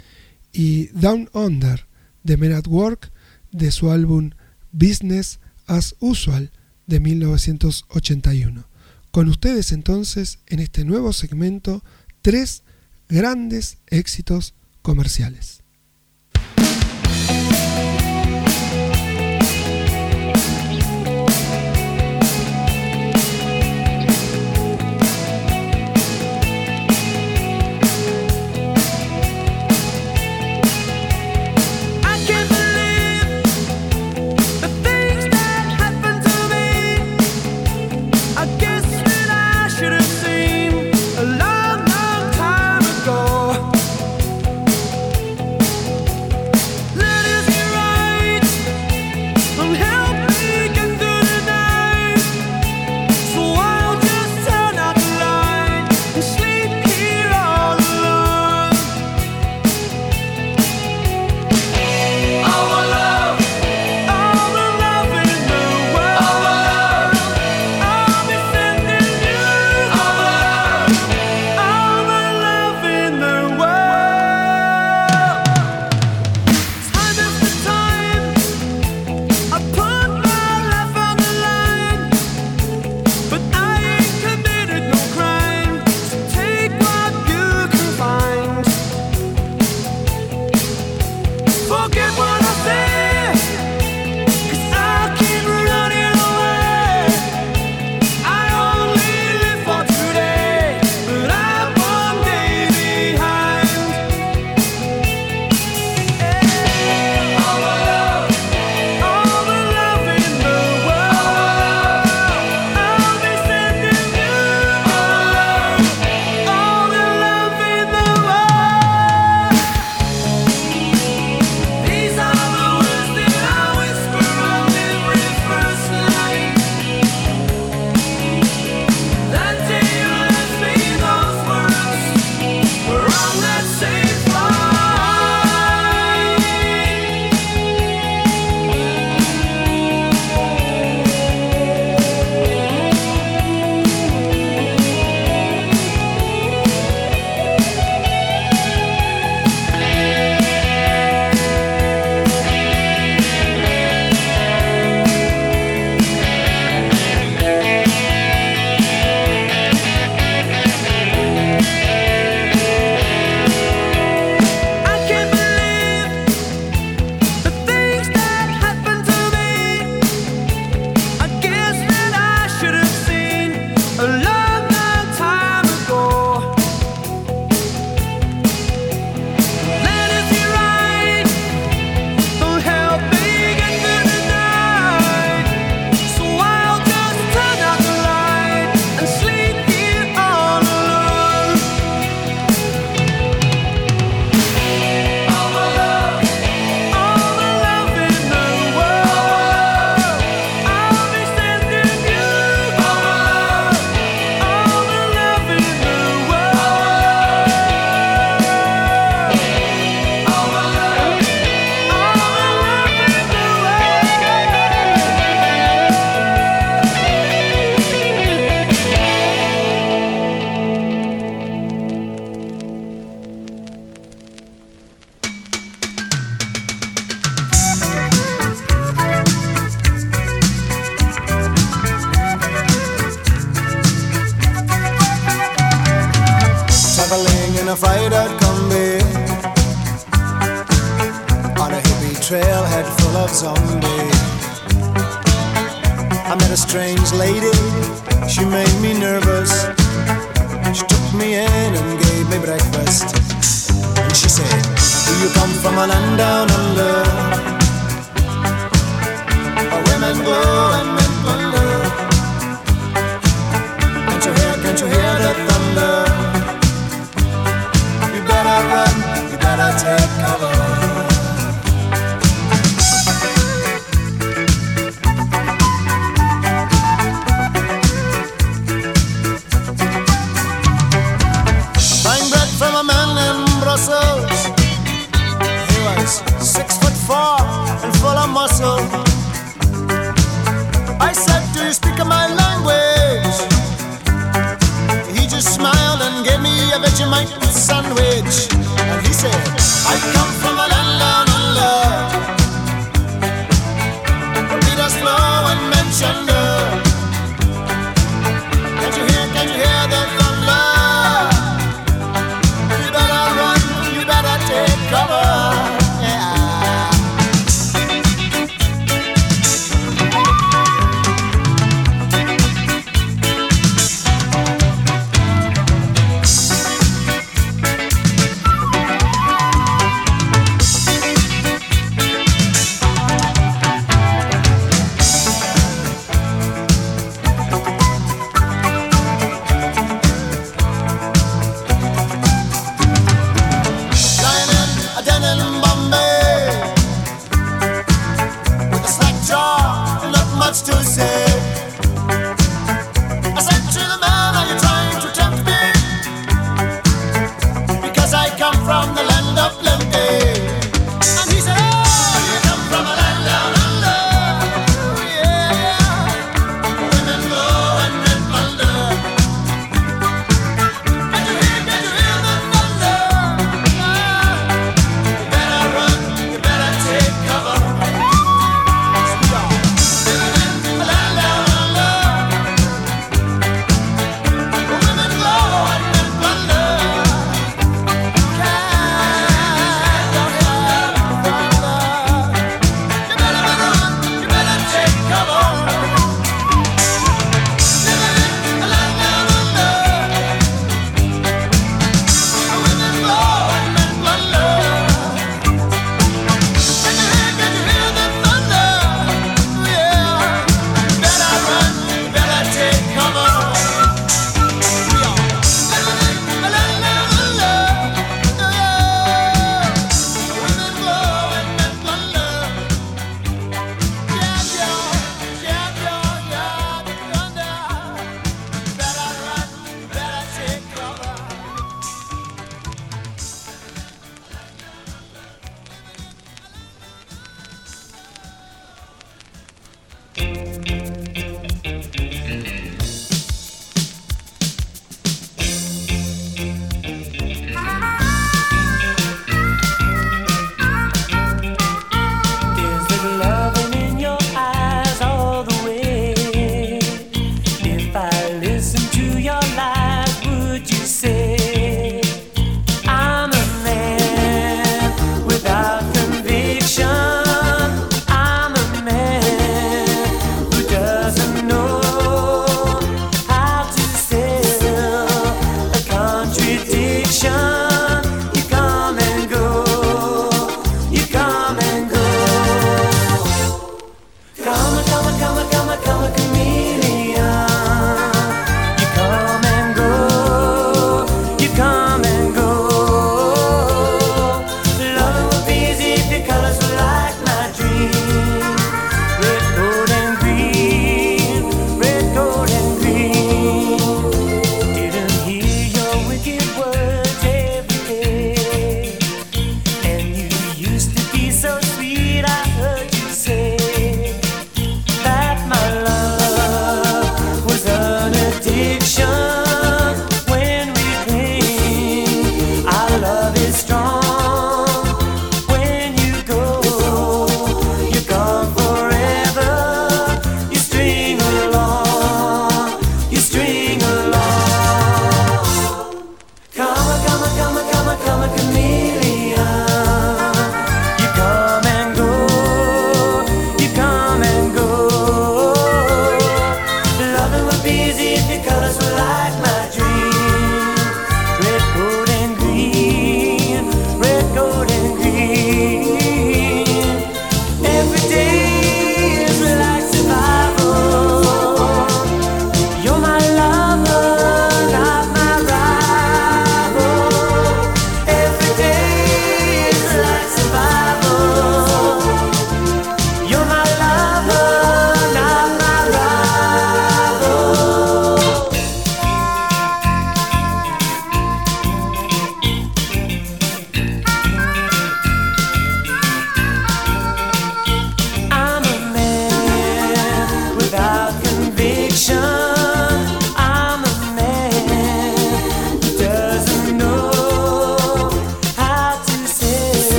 y 0.52 0.86
Down 0.88 1.28
Under 1.32 1.86
de 2.22 2.36
Men 2.36 2.52
at 2.52 2.66
Work 2.66 3.12
de 3.52 3.70
su 3.70 3.90
álbum 3.90 4.30
Business 4.72 5.40
as 5.66 5.94
Usual 6.00 6.50
de 6.86 7.00
1981. 7.00 8.66
Con 9.10 9.28
ustedes 9.28 9.72
entonces 9.72 10.38
en 10.46 10.60
este 10.60 10.84
nuevo 10.84 11.12
segmento 11.12 11.84
tres 12.22 12.62
grandes 13.08 13.78
éxitos 13.88 14.54
comerciales. 14.82 15.62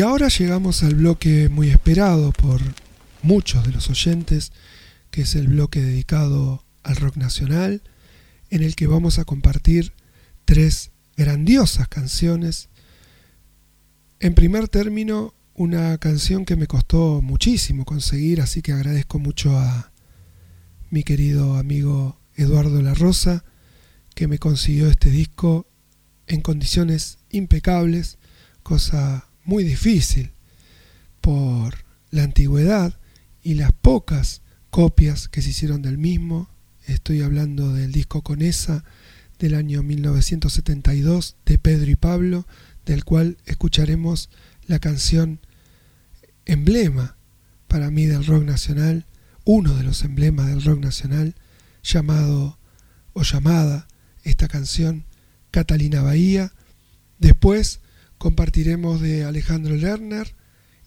Y 0.00 0.02
ahora 0.02 0.28
llegamos 0.28 0.82
al 0.82 0.94
bloque 0.94 1.50
muy 1.50 1.68
esperado 1.68 2.32
por 2.32 2.58
muchos 3.20 3.66
de 3.66 3.72
los 3.72 3.90
oyentes, 3.90 4.50
que 5.10 5.20
es 5.20 5.34
el 5.34 5.48
bloque 5.48 5.82
dedicado 5.82 6.64
al 6.82 6.96
rock 6.96 7.18
nacional, 7.18 7.82
en 8.48 8.62
el 8.62 8.76
que 8.76 8.86
vamos 8.86 9.18
a 9.18 9.26
compartir 9.26 9.92
tres 10.46 10.90
grandiosas 11.18 11.86
canciones. 11.88 12.70
En 14.20 14.34
primer 14.34 14.68
término, 14.68 15.34
una 15.52 15.98
canción 15.98 16.46
que 16.46 16.56
me 16.56 16.66
costó 16.66 17.20
muchísimo 17.20 17.84
conseguir, 17.84 18.40
así 18.40 18.62
que 18.62 18.72
agradezco 18.72 19.18
mucho 19.18 19.58
a 19.58 19.92
mi 20.88 21.02
querido 21.02 21.58
amigo 21.58 22.18
Eduardo 22.36 22.80
La 22.80 22.94
Rosa, 22.94 23.44
que 24.14 24.28
me 24.28 24.38
consiguió 24.38 24.88
este 24.88 25.10
disco 25.10 25.66
en 26.26 26.40
condiciones 26.40 27.18
impecables, 27.28 28.16
cosa 28.62 29.26
muy 29.50 29.64
difícil 29.64 30.30
por 31.20 31.74
la 32.12 32.22
antigüedad 32.22 33.00
y 33.42 33.54
las 33.54 33.72
pocas 33.72 34.42
copias 34.70 35.26
que 35.26 35.42
se 35.42 35.50
hicieron 35.50 35.82
del 35.82 35.98
mismo. 35.98 36.48
Estoy 36.86 37.22
hablando 37.22 37.72
del 37.72 37.90
disco 37.90 38.22
Conesa 38.22 38.84
del 39.40 39.56
año 39.56 39.82
1972 39.82 41.34
de 41.44 41.58
Pedro 41.58 41.90
y 41.90 41.96
Pablo, 41.96 42.46
del 42.86 43.04
cual 43.04 43.38
escucharemos 43.44 44.30
la 44.68 44.78
canción 44.78 45.40
emblema 46.46 47.16
para 47.66 47.90
mí 47.90 48.06
del 48.06 48.24
rock 48.24 48.44
nacional, 48.44 49.04
uno 49.44 49.74
de 49.74 49.82
los 49.82 50.04
emblemas 50.04 50.46
del 50.46 50.62
rock 50.62 50.78
nacional, 50.78 51.34
llamado 51.82 52.56
o 53.14 53.24
llamada 53.24 53.88
esta 54.22 54.46
canción 54.46 55.06
Catalina 55.50 56.02
Bahía. 56.02 56.52
Después 57.18 57.80
compartiremos 58.20 59.00
de 59.00 59.24
Alejandro 59.24 59.74
Lerner 59.74 60.34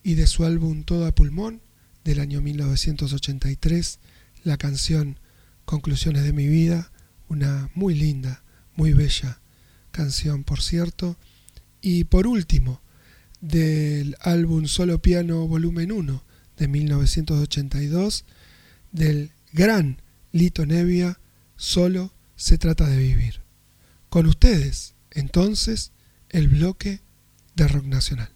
y 0.04 0.14
de 0.14 0.28
su 0.28 0.46
álbum 0.46 0.84
Todo 0.84 1.08
a 1.08 1.16
Pulmón 1.16 1.62
del 2.04 2.20
año 2.20 2.44
1983 2.44 3.98
la 4.44 4.58
canción 4.58 5.18
Conclusiones 5.66 6.26
de 6.26 6.32
mi 6.32 6.48
vida, 6.48 6.92
una 7.30 7.72
muy 7.74 7.96
linda, 7.96 8.44
muy 8.76 8.94
bella 8.94 9.42
canción 9.90 10.44
por 10.44 10.62
cierto. 10.62 11.18
Y 11.82 12.04
por 12.04 12.28
último, 12.28 12.82
del 13.42 14.16
álbum 14.20 14.68
Solo 14.68 15.02
Piano 15.02 15.48
Volumen 15.48 15.92
1 15.92 16.24
de 16.58 16.68
1982 16.68 18.26
del 18.92 19.32
gran 19.52 20.04
Lito 20.32 20.68
Nevia, 20.68 21.20
Solo 21.56 22.14
se 22.36 22.60
trata 22.60 22.86
de 22.86 22.98
vivir. 22.98 23.42
Con 24.10 24.28
ustedes, 24.28 24.94
entonces, 25.10 25.94
el 26.30 26.48
bloque 26.48 27.02
de 27.56 27.68
rock 27.68 27.86
nacional. 27.86 28.30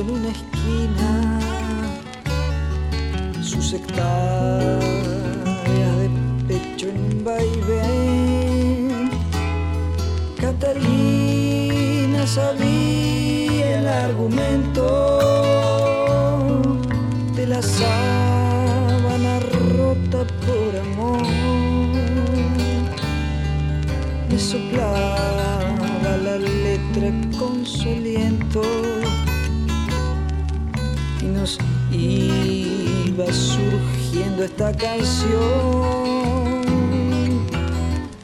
En 0.00 0.10
una 0.10 0.28
esquina, 0.28 1.40
su 3.42 3.60
sectaria 3.60 4.78
de 6.00 6.08
pecho 6.46 6.88
en 6.88 7.24
vaivén. 7.24 9.10
Catalina 10.40 12.26
sabía 12.26 13.80
el 13.80 13.88
argumento 13.88 14.84
de 17.34 17.46
la 17.46 17.60
sábana 17.62 19.40
rota 19.76 20.24
por 20.46 20.76
amor. 20.86 21.26
Le 24.30 24.38
soplaba 24.38 26.16
la 26.22 26.36
letra 26.38 27.10
con 27.38 27.66
su 27.66 27.88
aliento 27.88 28.62
iba 31.92 33.26
surgiendo 33.32 34.44
esta 34.44 34.72
canción. 34.76 35.38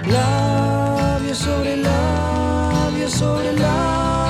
Labio 0.06 1.34
sobre 1.34 1.76
labio 1.76 3.08
sobre 3.08 3.52
labio 3.52 4.23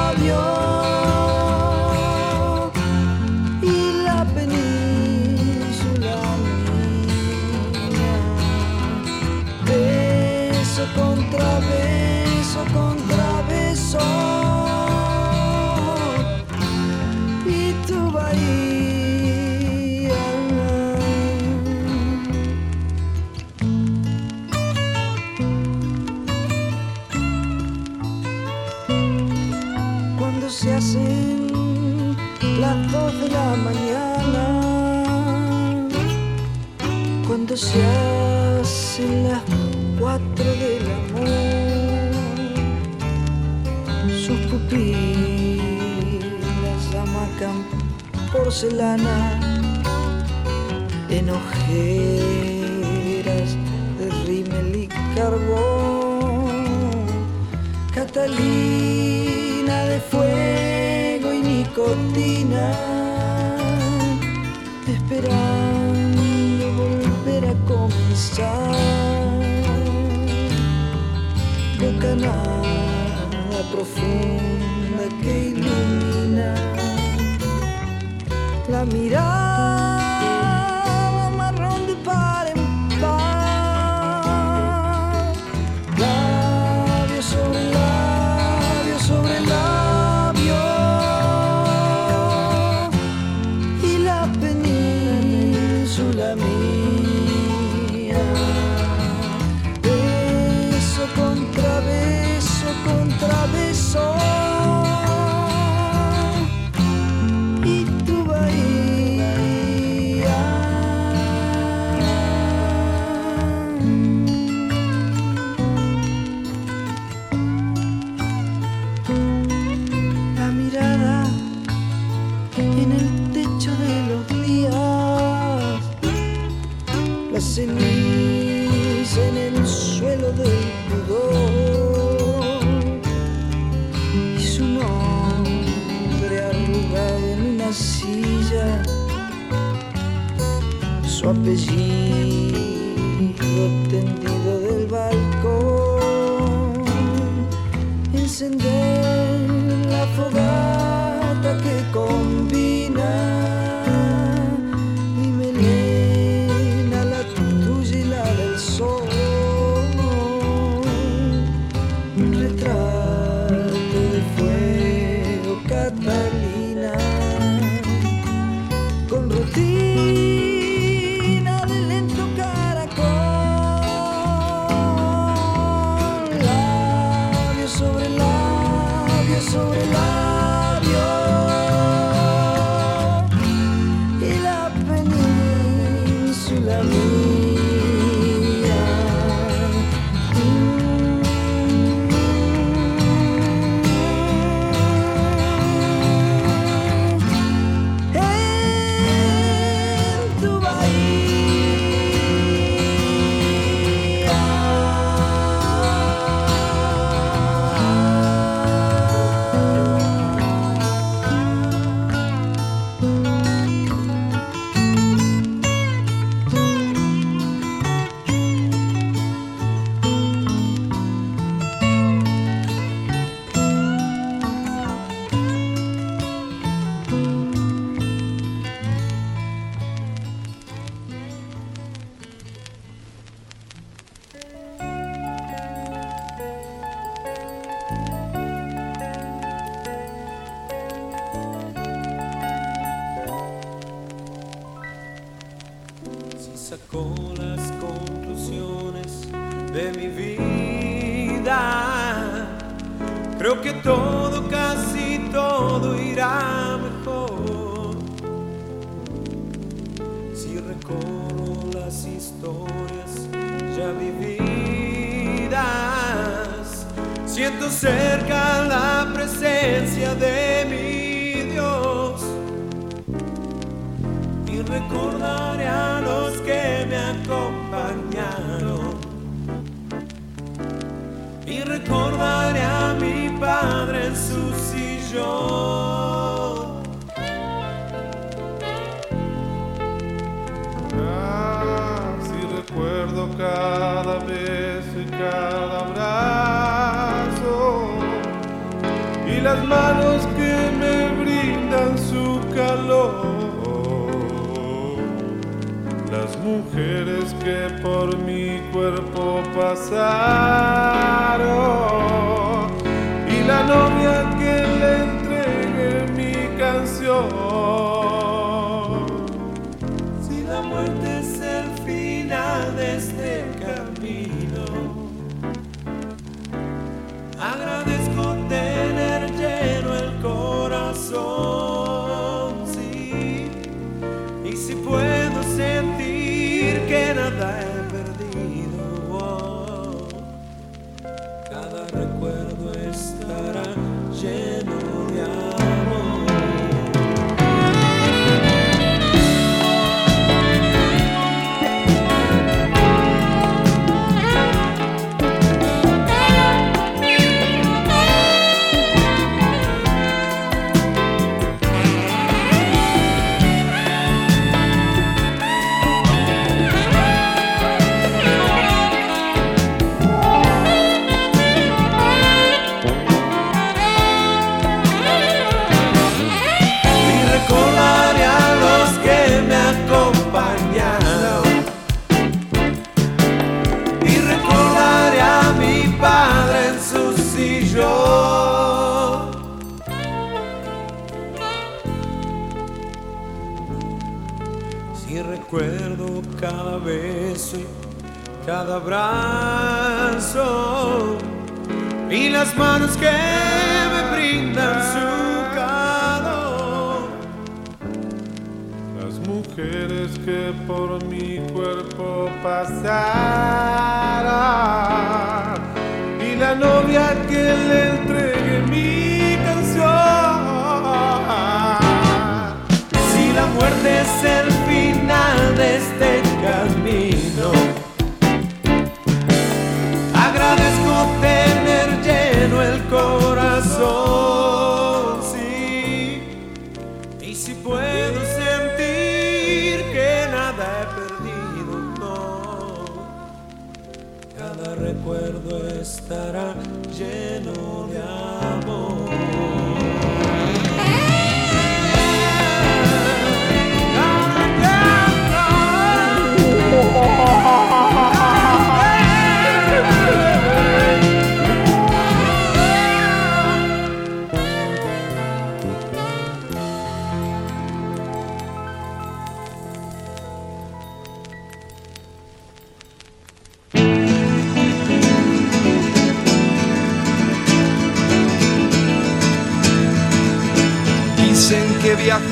recuerdo 445.04 445.68
estará 445.68 446.54
lleno 446.96 447.86
de 447.88 448.00
amor. 448.00 449.03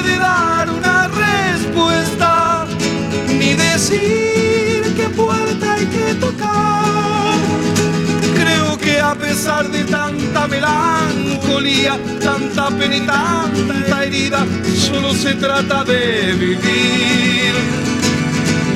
puede 0.00 0.18
dar 0.18 0.70
una 0.70 1.08
respuesta, 1.08 2.66
ni 3.28 3.54
decir 3.54 4.94
qué 4.96 5.08
puerta 5.14 5.74
hay 5.74 5.86
que 5.86 6.14
tocar. 6.14 7.34
Creo 8.34 8.78
que 8.78 9.00
a 9.00 9.14
pesar 9.14 9.68
de 9.70 9.84
tanta 9.84 10.46
melancolía, 10.46 11.98
tanta 12.22 12.68
pena 12.70 12.96
y 12.96 13.00
tanta 13.00 14.04
herida, 14.04 14.46
solo 14.74 15.12
se 15.12 15.34
trata 15.34 15.84
de 15.84 16.32
vivir. 16.34 17.54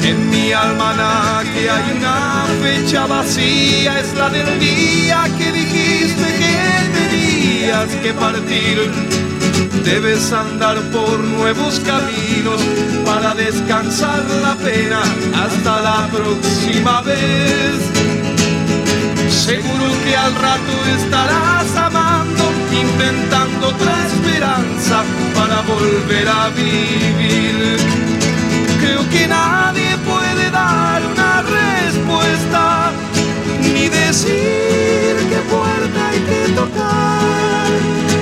En 0.02 0.30
mi 0.30 0.52
almanaque 0.52 1.70
hay 1.70 1.96
una 1.96 2.44
fecha 2.62 3.06
vacía, 3.06 4.00
es 4.00 4.14
la 4.14 4.28
del 4.28 4.60
día 4.60 5.24
que 5.38 5.52
dijiste 5.52 6.26
que 6.40 6.54
tenías 6.98 7.88
que 8.02 8.12
partir. 8.12 9.33
Debes 9.84 10.32
andar 10.32 10.80
por 10.90 11.18
nuevos 11.18 11.80
caminos 11.80 12.60
para 13.04 13.34
descansar 13.34 14.24
la 14.42 14.54
pena 14.56 15.02
hasta 15.34 15.82
la 15.82 16.08
próxima 16.08 17.02
vez. 17.02 17.74
Seguro 19.28 19.84
que 20.04 20.16
al 20.16 20.34
rato 20.34 20.72
estarás 20.98 21.76
amando, 21.76 22.44
inventando 22.72 23.68
otra 23.68 24.06
esperanza 24.06 25.02
para 25.34 25.60
volver 25.62 26.28
a 26.28 26.48
vivir. 26.48 27.76
Creo 28.80 29.08
que 29.10 29.26
nadie 29.26 29.96
puede 29.98 30.50
dar 30.50 31.02
una 31.04 31.42
respuesta, 31.42 32.92
ni 33.60 33.88
decir 33.88 35.14
qué 35.30 35.40
puerta 35.50 36.08
hay 36.08 36.20
que 36.20 36.52
tocar. 36.52 38.13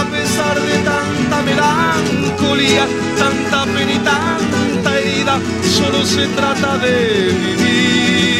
A 0.00 0.04
pesar 0.04 0.58
de 0.58 0.78
tanta 0.78 1.42
melancolía, 1.42 2.86
tanta 3.18 3.64
pena 3.66 3.92
y 3.92 3.98
tanta 3.98 4.98
herida, 4.98 5.38
solo 5.76 6.06
se 6.06 6.26
trata 6.28 6.78
de 6.78 7.34
vivir. 7.34 8.39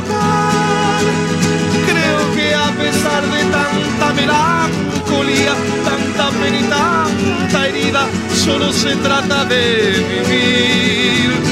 Tocar. 0.00 1.00
Creo 1.86 2.34
que 2.34 2.54
a 2.54 2.70
pesar 2.72 3.22
de 3.22 3.44
tanta 3.56 4.12
melancolía, 4.14 5.54
tanta 5.84 6.30
pena 6.38 6.58
y 6.58 6.64
tanta 6.64 7.68
herida, 7.68 8.06
solo 8.34 8.72
se 8.72 8.96
trata 8.96 9.44
de 9.44 10.04
vivir. 10.10 11.49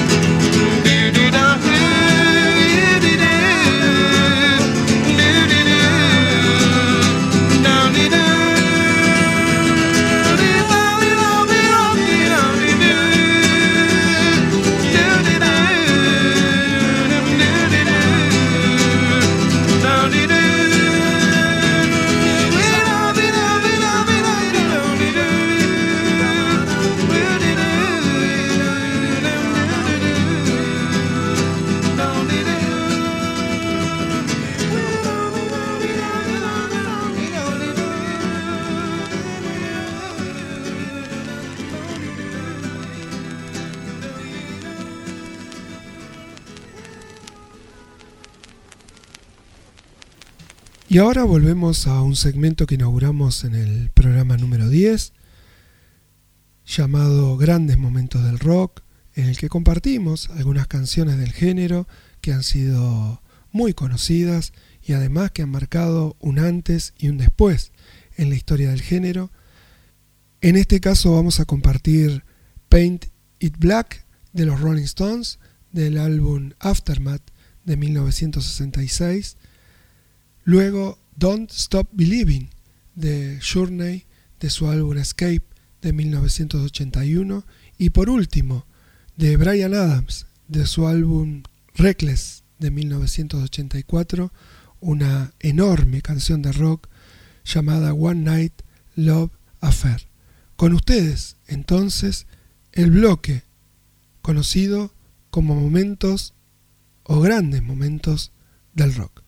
Y 50.98 51.00
ahora 51.00 51.22
volvemos 51.22 51.86
a 51.86 52.02
un 52.02 52.16
segmento 52.16 52.66
que 52.66 52.74
inauguramos 52.74 53.44
en 53.44 53.54
el 53.54 53.88
programa 53.90 54.36
número 54.36 54.68
10, 54.68 55.12
llamado 56.66 57.36
Grandes 57.36 57.78
Momentos 57.78 58.24
del 58.24 58.40
Rock, 58.40 58.82
en 59.14 59.26
el 59.26 59.38
que 59.38 59.48
compartimos 59.48 60.28
algunas 60.30 60.66
canciones 60.66 61.16
del 61.16 61.30
género 61.30 61.86
que 62.20 62.32
han 62.32 62.42
sido 62.42 63.22
muy 63.52 63.74
conocidas 63.74 64.52
y 64.82 64.94
además 64.94 65.30
que 65.30 65.42
han 65.42 65.50
marcado 65.50 66.16
un 66.18 66.40
antes 66.40 66.94
y 66.98 67.10
un 67.10 67.18
después 67.18 67.70
en 68.16 68.28
la 68.30 68.34
historia 68.34 68.70
del 68.70 68.82
género. 68.82 69.30
En 70.40 70.56
este 70.56 70.80
caso 70.80 71.14
vamos 71.14 71.38
a 71.38 71.44
compartir 71.44 72.24
Paint 72.68 73.04
It 73.38 73.56
Black 73.56 74.04
de 74.32 74.46
los 74.46 74.60
Rolling 74.60 74.82
Stones 74.82 75.38
del 75.70 75.96
álbum 75.96 76.54
Aftermath 76.58 77.22
de 77.64 77.76
1966. 77.76 79.36
Luego 80.48 80.98
Don't 81.14 81.50
Stop 81.50 81.90
Believing 81.92 82.48
de 82.94 83.38
Journey 83.42 84.06
de 84.40 84.48
su 84.48 84.66
álbum 84.66 84.96
Escape 84.96 85.44
de 85.82 85.92
1981. 85.92 87.44
Y 87.76 87.90
por 87.90 88.08
último, 88.08 88.64
de 89.18 89.36
Brian 89.36 89.74
Adams 89.74 90.24
de 90.46 90.64
su 90.64 90.88
álbum 90.88 91.42
Reckless 91.74 92.44
de 92.58 92.70
1984, 92.70 94.32
una 94.80 95.34
enorme 95.40 96.00
canción 96.00 96.40
de 96.40 96.52
rock 96.52 96.88
llamada 97.44 97.92
One 97.92 98.22
Night 98.22 98.54
Love 98.96 99.32
Affair. 99.60 100.08
Con 100.56 100.72
ustedes, 100.72 101.36
entonces, 101.46 102.26
el 102.72 102.92
bloque 102.92 103.42
conocido 104.22 104.94
como 105.28 105.54
momentos 105.54 106.32
o 107.02 107.20
grandes 107.20 107.62
momentos 107.62 108.32
del 108.72 108.94
rock. 108.94 109.27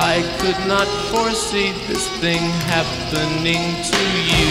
I 0.00 0.22
could 0.38 0.68
not 0.68 0.86
foresee 1.10 1.72
this 1.88 2.06
thing 2.22 2.38
happening 2.70 3.74
to 3.82 4.04
you. 4.30 4.50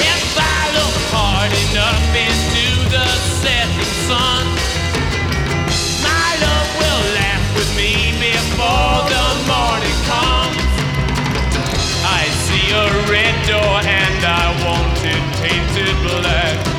If 0.00 0.32
I 0.32 0.62
look 0.72 0.96
hard 1.12 1.52
enough 1.52 2.08
into 2.16 2.68
the 2.88 3.04
setting 3.36 3.92
sun, 4.08 4.48
my 6.00 6.28
love 6.40 6.70
will 6.80 7.04
laugh 7.20 7.44
with 7.52 7.68
me 7.76 8.16
before 8.16 8.96
the 9.12 9.26
morning 9.44 9.98
comes. 10.08 10.64
I 12.00 12.32
see 12.48 12.72
a 12.72 12.88
red 13.12 13.36
door 13.44 13.76
and 13.84 14.20
I 14.24 14.56
want 14.64 15.04
it 15.04 15.20
painted 15.44 15.96
black. 16.00 16.75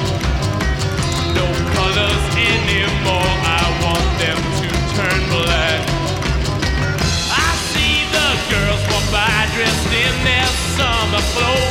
blow. 11.37 11.66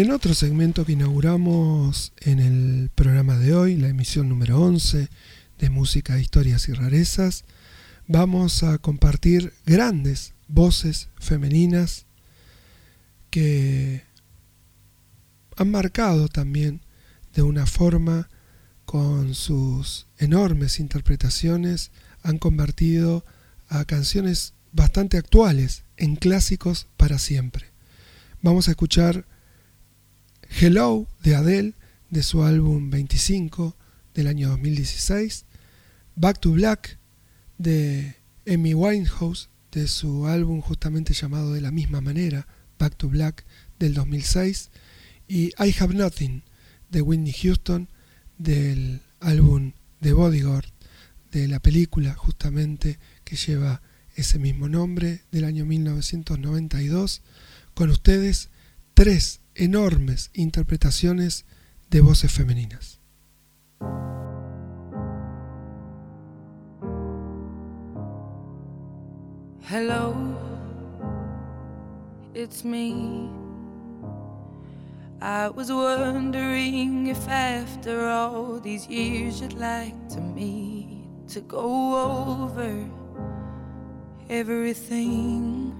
En 0.00 0.12
otro 0.12 0.32
segmento 0.32 0.86
que 0.86 0.92
inauguramos 0.92 2.14
en 2.20 2.38
el 2.38 2.88
programa 2.94 3.36
de 3.36 3.54
hoy, 3.54 3.76
la 3.76 3.88
emisión 3.88 4.30
número 4.30 4.58
11 4.58 5.10
de 5.58 5.68
Música, 5.68 6.18
Historias 6.18 6.70
y 6.70 6.72
Rarezas, 6.72 7.44
vamos 8.06 8.62
a 8.62 8.78
compartir 8.78 9.52
grandes 9.66 10.32
voces 10.48 11.10
femeninas 11.18 12.06
que 13.28 14.04
han 15.58 15.70
marcado 15.70 16.28
también 16.28 16.80
de 17.34 17.42
una 17.42 17.66
forma 17.66 18.30
con 18.86 19.34
sus 19.34 20.06
enormes 20.16 20.80
interpretaciones, 20.80 21.90
han 22.22 22.38
convertido 22.38 23.22
a 23.68 23.84
canciones 23.84 24.54
bastante 24.72 25.18
actuales 25.18 25.84
en 25.98 26.16
clásicos 26.16 26.86
para 26.96 27.18
siempre. 27.18 27.66
Vamos 28.40 28.68
a 28.68 28.70
escuchar 28.70 29.26
Hello 30.58 31.08
de 31.22 31.36
Adele 31.36 31.74
de 32.10 32.22
su 32.22 32.42
álbum 32.42 32.90
25 32.90 33.76
del 34.12 34.26
año 34.26 34.50
2016, 34.50 35.46
Back 36.16 36.40
to 36.40 36.52
Black 36.52 36.98
de 37.56 38.16
Amy 38.46 38.74
Winehouse 38.74 39.48
de 39.72 39.88
su 39.88 40.26
álbum 40.26 40.60
justamente 40.60 41.14
llamado 41.14 41.54
de 41.54 41.62
la 41.62 41.70
misma 41.70 42.02
manera, 42.02 42.46
Back 42.78 42.96
to 42.96 43.08
Black 43.08 43.46
del 43.78 43.94
2006, 43.94 44.70
y 45.28 45.46
I 45.58 45.74
Have 45.78 45.94
Nothing 45.94 46.42
de 46.90 47.00
Whitney 47.00 47.32
Houston 47.32 47.88
del 48.36 49.00
álbum 49.20 49.72
The 50.00 50.12
Bodyguard 50.12 50.66
de 51.30 51.48
la 51.48 51.60
película 51.60 52.14
justamente 52.14 52.98
que 53.24 53.36
lleva 53.36 53.80
ese 54.14 54.38
mismo 54.38 54.68
nombre 54.68 55.22
del 55.30 55.44
año 55.44 55.64
1992. 55.64 57.22
Con 57.72 57.88
ustedes 57.88 58.50
tres 58.92 59.39
enormes 59.54 60.30
interpretaciones 60.32 61.44
de 61.90 62.00
voces 62.00 62.32
femeninas. 62.32 63.00
Hello, 69.62 70.14
it's 72.34 72.64
me. 72.64 73.30
I 75.22 75.48
was 75.48 75.70
wondering 75.70 77.08
if 77.08 77.28
after 77.28 78.08
all 78.08 78.58
these 78.58 78.88
years 78.88 79.40
you'd 79.40 79.52
like 79.52 80.08
to 80.10 80.20
meet 80.20 81.04
to 81.28 81.40
go 81.42 82.46
over 82.46 82.88
everything. 84.28 85.79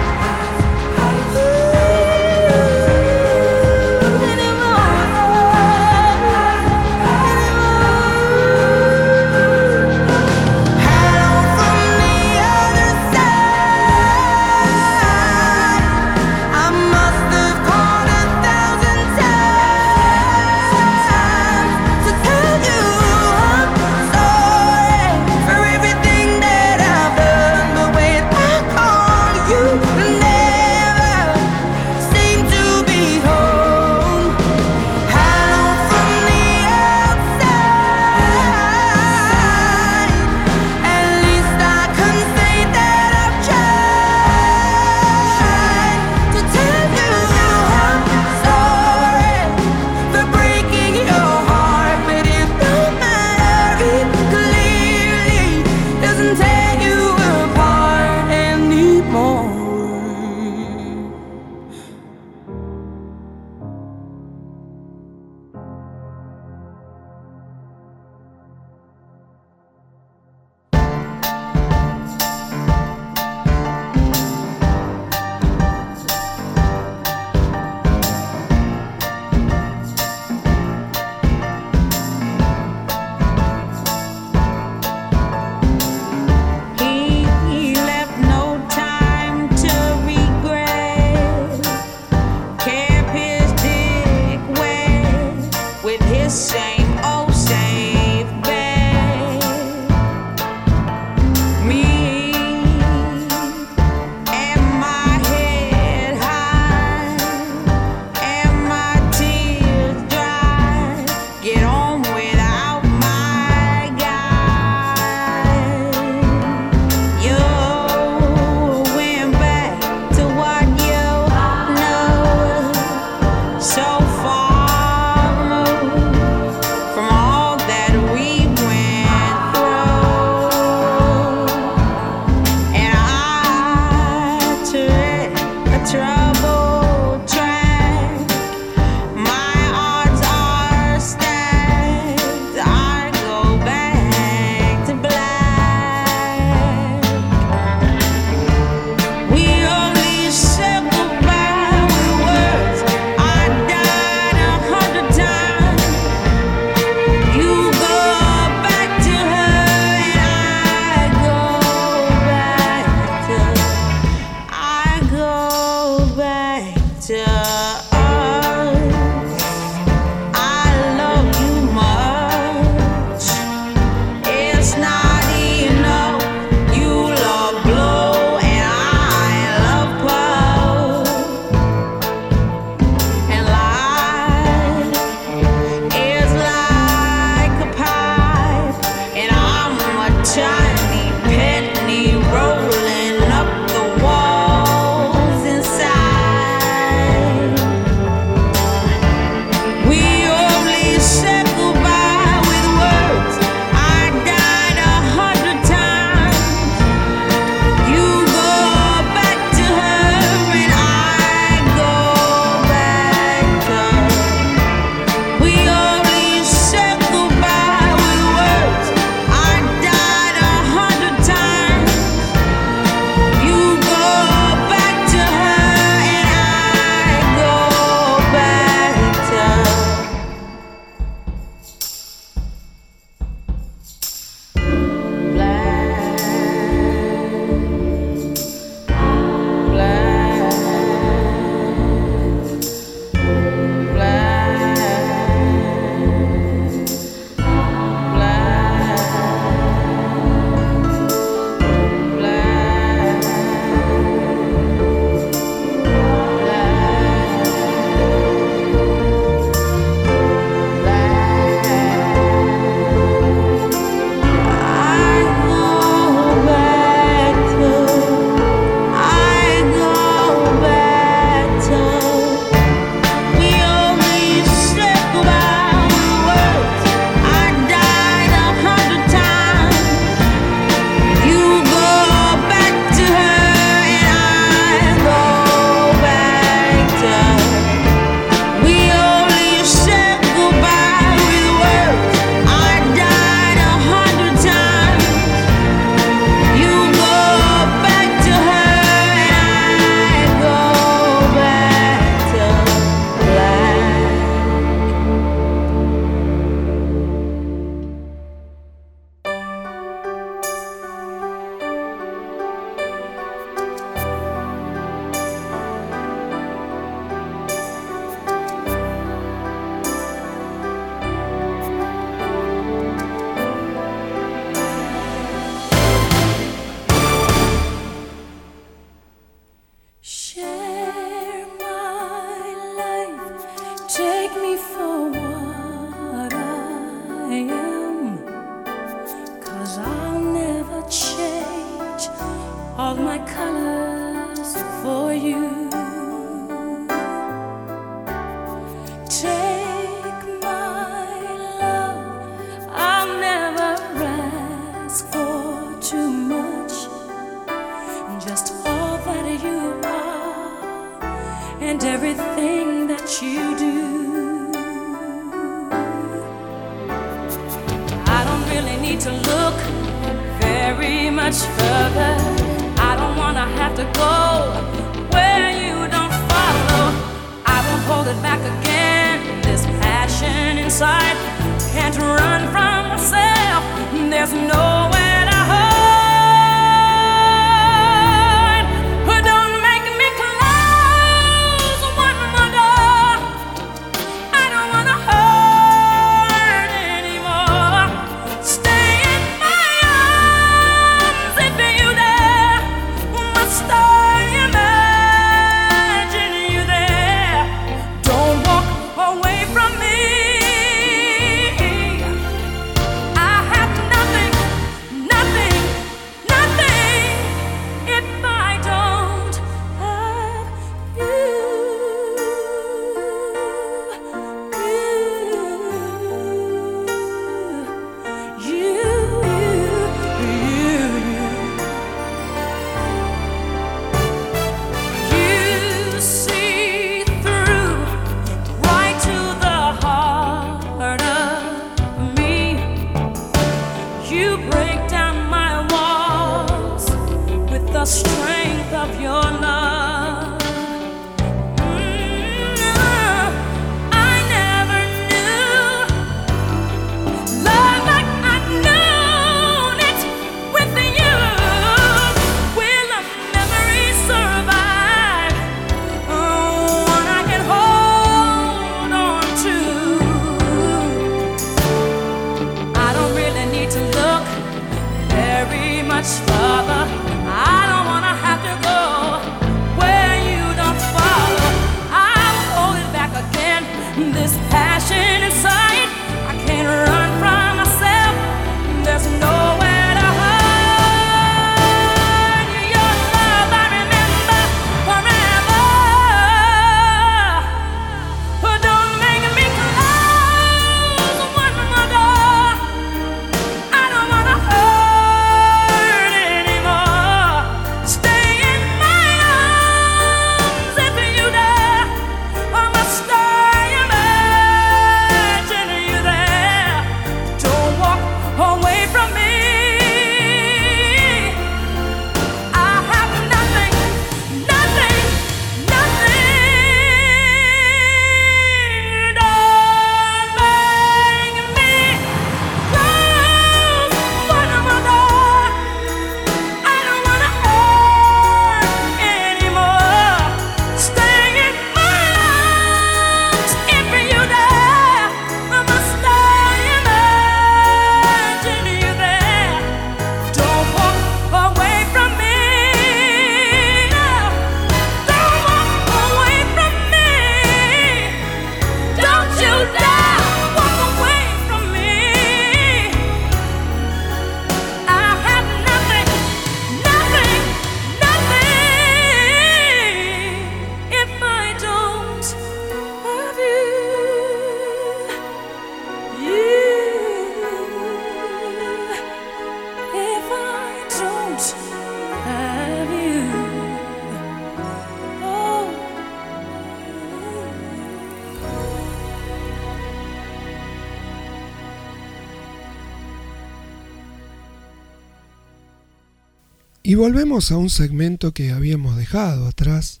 volvemos 596.96 597.52
a 597.52 597.58
un 597.58 597.68
segmento 597.68 598.32
que 598.32 598.52
habíamos 598.52 598.96
dejado 598.96 599.46
atrás, 599.46 600.00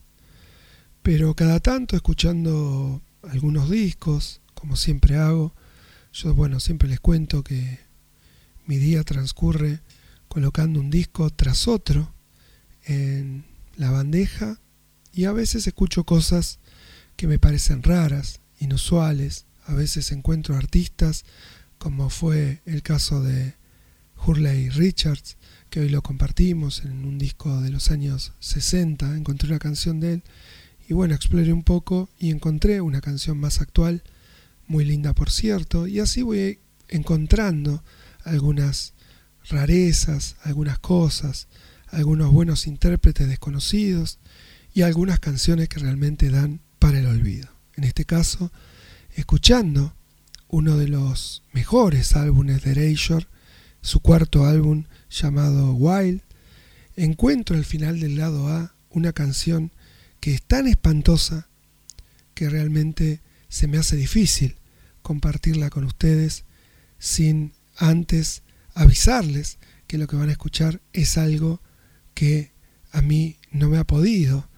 pero 1.02 1.34
cada 1.34 1.60
tanto 1.60 1.94
escuchando 1.94 3.02
algunos 3.22 3.70
discos, 3.70 4.40
como 4.54 4.76
siempre 4.76 5.16
hago, 5.16 5.54
yo 6.12 6.34
bueno, 6.34 6.58
siempre 6.58 6.88
les 6.88 6.98
cuento 6.98 7.44
que 7.44 7.80
mi 8.66 8.78
día 8.78 9.04
transcurre 9.04 9.80
colocando 10.28 10.80
un 10.80 10.90
disco 10.90 11.28
tras 11.28 11.68
otro 11.68 12.14
en 12.84 13.44
la 13.76 13.90
bandeja 13.90 14.58
y 15.12 15.26
a 15.26 15.32
veces 15.32 15.66
escucho 15.66 16.04
cosas 16.04 16.60
que 17.16 17.26
me 17.26 17.38
parecen 17.38 17.82
raras, 17.82 18.40
inusuales, 18.58 19.44
a 19.66 19.74
veces 19.74 20.12
encuentro 20.12 20.56
artistas 20.56 21.24
como 21.76 22.08
fue 22.08 22.62
el 22.64 22.82
caso 22.82 23.22
de 23.22 23.54
Hurley 24.26 24.70
Richards, 24.70 25.36
que 25.70 25.78
hoy 25.78 25.88
lo 25.88 26.02
compartimos 26.02 26.84
en 26.84 27.04
un 27.04 27.16
disco 27.16 27.60
de 27.60 27.70
los 27.70 27.92
años 27.92 28.32
60, 28.40 29.16
encontré 29.16 29.48
una 29.48 29.60
canción 29.60 30.00
de 30.00 30.14
él 30.14 30.22
y 30.88 30.94
bueno, 30.94 31.14
exploré 31.14 31.52
un 31.52 31.62
poco 31.62 32.08
y 32.18 32.30
encontré 32.30 32.80
una 32.80 33.00
canción 33.00 33.38
más 33.38 33.60
actual, 33.60 34.02
muy 34.66 34.84
linda 34.84 35.12
por 35.12 35.30
cierto, 35.30 35.86
y 35.86 36.00
así 36.00 36.22
voy 36.22 36.58
encontrando 36.88 37.84
algunas 38.24 38.94
rarezas, 39.48 40.36
algunas 40.42 40.80
cosas, 40.80 41.46
algunos 41.86 42.32
buenos 42.32 42.66
intérpretes 42.66 43.28
desconocidos 43.28 44.18
y 44.74 44.82
algunas 44.82 45.20
canciones 45.20 45.68
que 45.68 45.78
realmente 45.78 46.30
dan 46.30 46.60
para 46.80 46.98
el 46.98 47.06
olvido. 47.06 47.48
En 47.74 47.84
este 47.84 48.04
caso, 48.04 48.50
escuchando 49.14 49.94
uno 50.48 50.76
de 50.76 50.88
los 50.88 51.44
mejores 51.52 52.16
álbumes 52.16 52.62
de 52.62 52.72
Erasure, 52.72 53.26
su 53.86 54.00
cuarto 54.00 54.46
álbum 54.46 54.82
llamado 55.08 55.72
Wild, 55.74 56.20
encuentro 56.96 57.56
al 57.56 57.64
final 57.64 58.00
del 58.00 58.16
lado 58.16 58.48
A 58.48 58.74
una 58.90 59.12
canción 59.12 59.70
que 60.18 60.34
es 60.34 60.42
tan 60.42 60.66
espantosa 60.66 61.46
que 62.34 62.50
realmente 62.50 63.20
se 63.48 63.68
me 63.68 63.78
hace 63.78 63.94
difícil 63.94 64.56
compartirla 65.02 65.70
con 65.70 65.84
ustedes 65.84 66.42
sin 66.98 67.52
antes 67.76 68.42
avisarles 68.74 69.58
que 69.86 69.98
lo 69.98 70.08
que 70.08 70.16
van 70.16 70.30
a 70.30 70.32
escuchar 70.32 70.80
es 70.92 71.16
algo 71.16 71.62
que 72.12 72.50
a 72.90 73.02
mí 73.02 73.36
no 73.52 73.68
me 73.68 73.78
ha 73.78 73.84
podido 73.84 74.48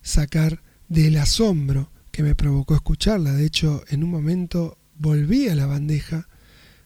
sacar 0.00 0.62
del 0.88 1.18
asombro 1.18 1.92
que 2.10 2.22
me 2.22 2.34
provocó 2.34 2.74
escucharla. 2.74 3.34
De 3.34 3.44
hecho, 3.44 3.84
en 3.90 4.02
un 4.02 4.10
momento 4.10 4.78
volví 4.96 5.50
a 5.50 5.54
la 5.54 5.66
bandeja 5.66 6.26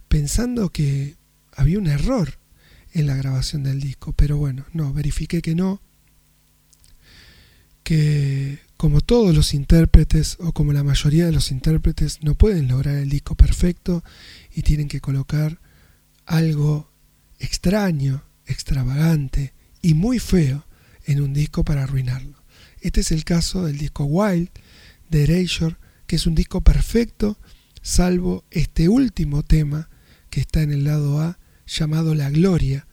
pensando 0.09 0.71
que 0.71 1.15
había 1.57 1.79
un 1.79 1.89
error 1.89 2.39
en 2.93 3.07
la 3.07 3.17
grabación 3.17 3.63
del 3.65 3.81
disco, 3.81 4.13
pero 4.13 4.37
bueno, 4.37 4.65
no, 4.73 4.93
verifiqué 4.93 5.43
que 5.43 5.55
no, 5.55 5.81
que 7.83 8.59
como 8.77 9.01
todos 9.01 9.35
los 9.35 9.55
intérpretes 9.55 10.37
o 10.41 10.53
como 10.53 10.73
la 10.73 10.85
mayoría 10.85 11.27
de 11.27 11.33
los 11.33 11.51
intérpretes 11.51 12.23
no 12.23 12.35
pueden 12.35 12.69
lograr 12.69 12.97
el 12.97 13.09
disco 13.09 13.35
perfecto 13.35 14.05
y 14.55 14.63
tienen 14.63 14.89
que 14.89 15.01
colocar 15.01 15.61
algo 16.27 16.91
extraño, 17.39 18.25
extravagante 18.47 19.55
y 19.83 19.95
muy 19.95 20.19
feo 20.19 20.67
en 21.05 21.23
un 21.23 21.33
disco 21.33 21.65
para 21.65 21.85
arruinarlo. 21.85 22.43
Este 22.81 23.01
es 23.01 23.13
el 23.13 23.25
caso 23.25 23.65
del 23.65 23.79
disco 23.79 24.05
Wild 24.05 24.51
de 25.09 25.25
Erasure, 25.25 25.77
que 26.07 26.17
es 26.17 26.27
un 26.27 26.35
disco 26.35 26.61
perfecto, 26.61 27.39
salvo 27.83 28.45
este 28.51 28.89
último 28.89 29.43
tema 29.43 29.89
que 30.29 30.41
está 30.41 30.63
en 30.63 30.73
el 30.73 30.85
lado 30.85 31.21
A, 31.21 31.39
llamado 31.67 32.15
La 32.15 32.31
Gloria, 32.31 32.87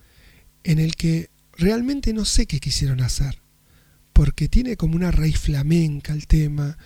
en 0.63 0.79
el 0.79 0.95
que 0.95 1.29
realmente 1.57 2.13
no 2.13 2.25
sé 2.25 2.45
qué 2.45 2.59
quisieron 2.59 3.01
hacer, 3.01 3.41
porque 4.11 4.49
tiene 4.49 4.77
como 4.77 4.95
una 4.95 5.11
raíz 5.11 5.39
flamenca 5.39 6.13
el 6.13 6.27
tema, 6.27 6.77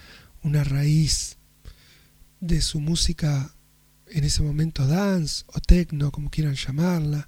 una 0.43 0.63
raíz 0.63 1.37
de 2.39 2.61
su 2.61 2.79
música 2.79 3.53
en 4.09 4.23
ese 4.23 4.41
momento 4.41 4.87
dance 4.87 5.43
o 5.47 5.59
techno, 5.59 6.11
como 6.11 6.29
quieran 6.29 6.55
llamarla. 6.55 7.27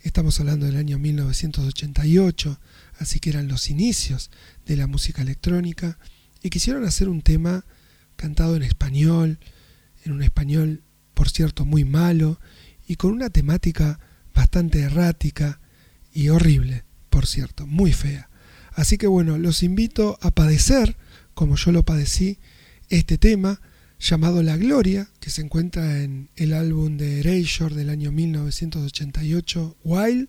Estamos 0.00 0.38
hablando 0.38 0.66
del 0.66 0.76
año 0.76 0.98
1988, 0.98 2.60
así 2.98 3.18
que 3.18 3.30
eran 3.30 3.48
los 3.48 3.70
inicios 3.70 4.30
de 4.64 4.76
la 4.76 4.86
música 4.86 5.22
electrónica, 5.22 5.98
y 6.42 6.50
quisieron 6.50 6.84
hacer 6.84 7.08
un 7.08 7.22
tema 7.22 7.64
cantado 8.14 8.56
en 8.56 8.62
español, 8.62 9.38
en 10.04 10.12
un 10.12 10.22
español, 10.22 10.82
por 11.14 11.28
cierto, 11.28 11.64
muy 11.64 11.84
malo, 11.84 12.38
y 12.86 12.96
con 12.96 13.12
una 13.12 13.30
temática 13.30 13.98
bastante 14.34 14.80
errática 14.80 15.60
y 16.12 16.28
horrible, 16.28 16.84
por 17.10 17.26
cierto, 17.26 17.66
muy 17.66 17.92
fea. 17.92 18.30
Así 18.72 18.98
que 18.98 19.06
bueno, 19.06 19.38
los 19.38 19.62
invito 19.62 20.18
a 20.20 20.30
padecer, 20.30 20.96
como 21.34 21.56
yo 21.56 21.72
lo 21.72 21.82
padecí, 21.82 22.38
este 22.88 23.18
tema 23.18 23.60
llamado 23.98 24.42
La 24.42 24.56
Gloria, 24.56 25.08
que 25.20 25.30
se 25.30 25.42
encuentra 25.42 26.02
en 26.02 26.30
el 26.36 26.52
álbum 26.52 26.96
de 26.98 27.20
Erasure 27.20 27.74
del 27.74 27.90
año 27.90 28.12
1988, 28.12 29.76
Wild, 29.82 30.28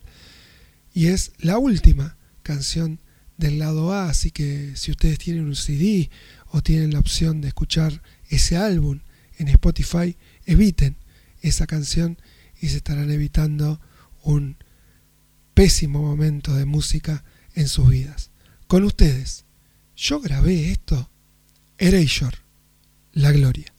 y 0.93 1.07
es 1.07 1.33
la 1.39 1.57
última 1.57 2.17
canción 2.43 2.99
del 3.37 3.59
lado 3.59 3.93
A, 3.93 4.09
así 4.09 4.31
que 4.31 4.71
si 4.75 4.91
ustedes 4.91 5.19
tienen 5.19 5.45
un 5.45 5.55
CD 5.55 6.09
o 6.47 6.61
tienen 6.61 6.93
la 6.93 6.99
opción 6.99 7.41
de 7.41 7.49
escuchar 7.49 8.01
ese 8.29 8.57
álbum 8.57 9.01
en 9.37 9.49
Spotify, 9.49 10.15
eviten 10.45 10.95
esa 11.41 11.67
canción 11.67 12.17
y 12.61 12.69
se 12.69 12.77
estarán 12.77 13.11
evitando 13.11 13.79
un 14.23 14.57
pésimo 15.53 16.01
momento 16.01 16.53
de 16.55 16.65
música 16.65 17.23
en 17.55 17.67
sus 17.67 17.89
vidas. 17.89 18.31
Con 18.67 18.83
ustedes, 18.83 19.45
yo 19.95 20.19
grabé 20.19 20.71
esto, 20.71 21.09
Erasure, 21.77 22.37
la 23.13 23.31
gloria. 23.31 23.73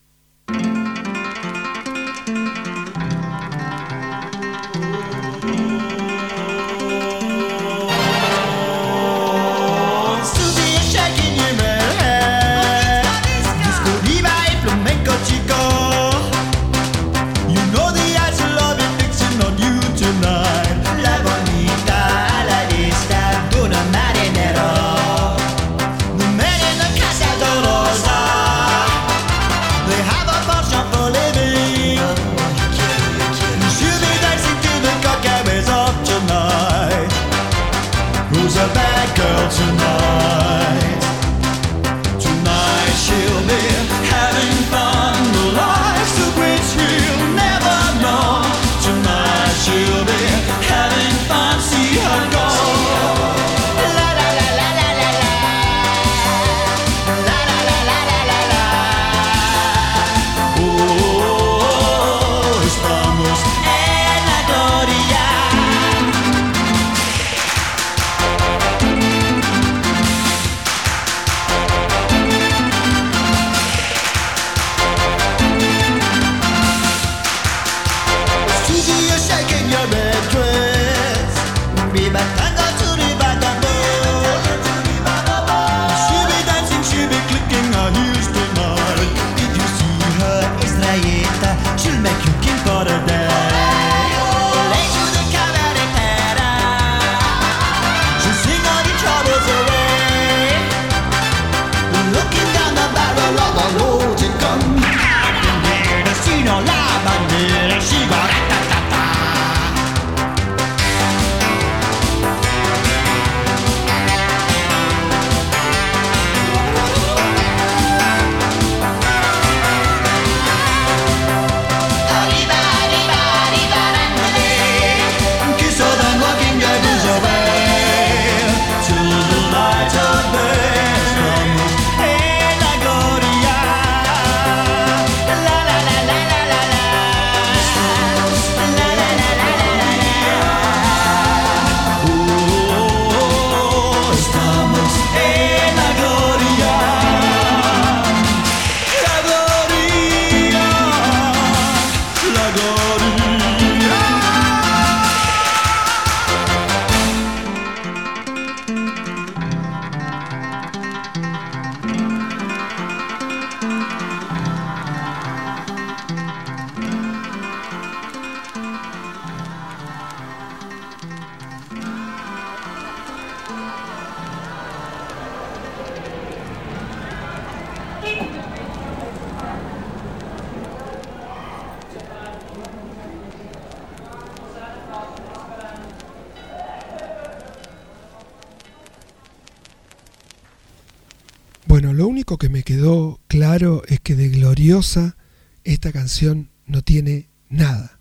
No 196.66 196.82
tiene 196.82 197.28
nada. 197.48 197.98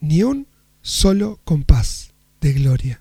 Ni 0.00 0.22
un 0.22 0.46
solo 0.82 1.40
compás 1.44 2.12
de 2.40 2.52
gloria. 2.52 3.00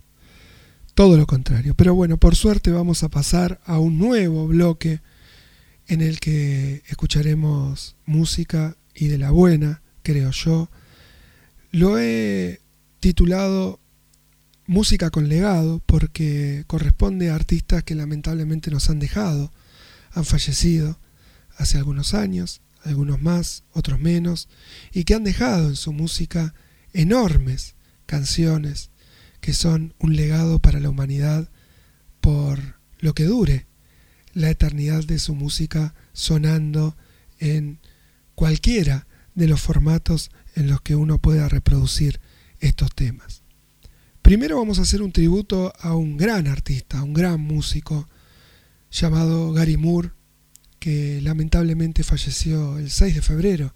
Todo 0.94 1.18
lo 1.18 1.26
contrario. 1.26 1.74
Pero 1.76 1.96
bueno, 1.96 2.18
por 2.18 2.36
suerte 2.36 2.72
vamos 2.72 3.04
a 3.04 3.10
pasar 3.10 3.60
a 3.66 3.80
un 3.80 3.98
nuevo 3.98 4.48
bloque 4.48 5.00
en 5.88 6.02
el 6.02 6.20
que 6.20 6.84
escucharemos 6.88 7.96
música 8.06 8.76
y 8.94 9.08
de 9.08 9.18
la 9.18 9.32
buena, 9.32 9.82
creo 10.04 10.32
yo. 10.32 10.70
Lo 11.72 11.98
he 11.98 12.62
titulado 13.00 13.80
Música 14.68 15.10
con 15.10 15.28
legado 15.28 15.82
porque 15.86 16.64
corresponde 16.68 17.30
a 17.30 17.36
artistas 17.36 17.84
que 17.84 17.96
lamentablemente 17.96 18.72
nos 18.72 18.90
han 18.90 19.00
dejado, 19.00 19.52
han 20.14 20.24
fallecido 20.24 20.98
hace 21.58 21.78
algunos 21.78 22.14
años, 22.14 22.61
algunos 22.84 23.22
más, 23.22 23.64
otros 23.74 24.00
menos, 24.00 24.50
y 24.92 25.04
que 25.04 25.16
han 25.16 25.24
dejado 25.24 25.70
en 25.70 25.76
su 25.76 25.94
música 25.94 26.54
enormes 26.94 27.76
canciones 28.06 28.90
que 29.40 29.54
son 29.54 29.94
un 30.00 30.16
legado 30.16 30.60
para 30.60 30.80
la 30.80 30.90
humanidad 30.90 31.50
por 32.20 32.80
lo 33.00 33.14
que 33.14 33.26
dure 33.26 33.66
la 34.34 34.50
eternidad 34.50 35.04
de 35.04 35.20
su 35.20 35.36
música 35.36 35.94
sonando 36.14 36.96
en 37.40 37.80
cualquiera 38.36 39.08
de 39.36 39.48
los 39.48 39.62
formatos 39.62 40.32
en 40.56 40.68
los 40.68 40.82
que 40.82 40.96
uno 40.96 41.18
pueda 41.18 41.50
reproducir 41.50 42.20
estos 42.60 42.94
temas. 42.94 43.42
Primero 44.22 44.58
vamos 44.58 44.80
a 44.80 44.84
hacer 44.84 45.02
un 45.02 45.12
tributo 45.12 45.74
a 45.80 45.96
un 45.96 46.16
gran 46.16 46.48
artista, 46.48 47.02
un 47.02 47.14
gran 47.14 47.42
músico 47.42 48.08
llamado 48.92 49.52
Gary 49.52 49.78
Moore, 49.78 50.12
que 50.82 51.22
lamentablemente 51.22 52.04
falleció 52.04 52.80
el 52.80 52.90
6 52.90 53.14
de 53.14 53.22
febrero 53.22 53.76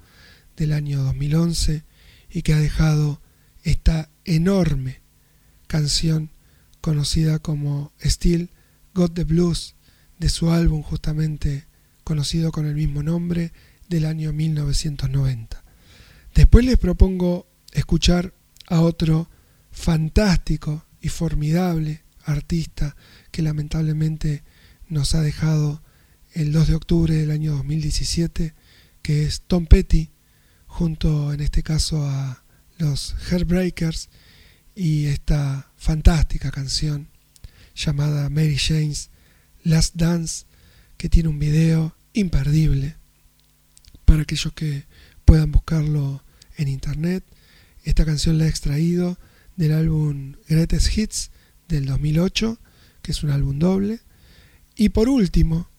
del 0.57 0.73
año 0.73 1.03
2011 1.03 1.83
y 2.31 2.41
que 2.41 2.53
ha 2.53 2.57
dejado 2.57 3.21
esta 3.61 4.09
enorme 4.23 5.01
canción 5.67 6.31
conocida 6.81 7.37
como 7.37 7.93
Still 8.03 8.49
Got 8.95 9.13
the 9.13 9.23
Blues 9.23 9.75
de 10.17 10.29
su 10.29 10.49
álbum 10.49 10.81
justamente 10.81 11.67
conocido 12.03 12.51
con 12.51 12.65
el 12.65 12.73
mismo 12.73 13.03
nombre 13.03 13.53
del 13.87 14.05
año 14.05 14.33
1990. 14.33 15.63
Después 16.33 16.65
les 16.65 16.79
propongo 16.79 17.45
escuchar 17.71 18.33
a 18.65 18.81
otro 18.81 19.29
fantástico 19.71 20.87
y 21.01 21.09
formidable 21.09 22.01
artista 22.23 22.95
que 23.29 23.43
lamentablemente 23.43 24.43
nos 24.89 25.13
ha 25.13 25.21
dejado 25.21 25.83
el 26.35 26.51
2 26.51 26.67
de 26.67 26.75
octubre 26.75 27.15
del 27.15 27.31
año 27.31 27.53
2017, 27.53 28.53
que 29.01 29.23
es 29.23 29.43
Tom 29.47 29.67
Petty, 29.67 30.11
junto 30.67 31.31
en 31.31 31.39
este 31.39 31.63
caso 31.63 32.05
a 32.05 32.43
los 32.77 33.15
Heartbreakers 33.29 34.09
y 34.75 35.05
esta 35.05 35.71
fantástica 35.77 36.51
canción 36.51 37.07
llamada 37.73 38.29
Mary 38.29 38.57
Jane's 38.57 39.11
Last 39.63 39.95
Dance, 39.95 40.45
que 40.97 41.07
tiene 41.07 41.29
un 41.29 41.39
video 41.39 41.95
imperdible 42.11 42.97
para 44.03 44.23
aquellos 44.23 44.51
que 44.51 44.83
puedan 45.23 45.53
buscarlo 45.53 46.21
en 46.57 46.67
internet. 46.67 47.23
Esta 47.85 48.03
canción 48.03 48.37
la 48.37 48.45
he 48.45 48.49
extraído 48.49 49.17
del 49.55 49.71
álbum 49.71 50.33
Greatest 50.49 50.97
Hits 50.97 51.31
del 51.69 51.85
2008, 51.85 52.59
que 53.01 53.13
es 53.13 53.23
un 53.23 53.29
álbum 53.29 53.57
doble. 53.57 54.01
Y 54.75 54.89
por 54.89 55.07
último, 55.07 55.69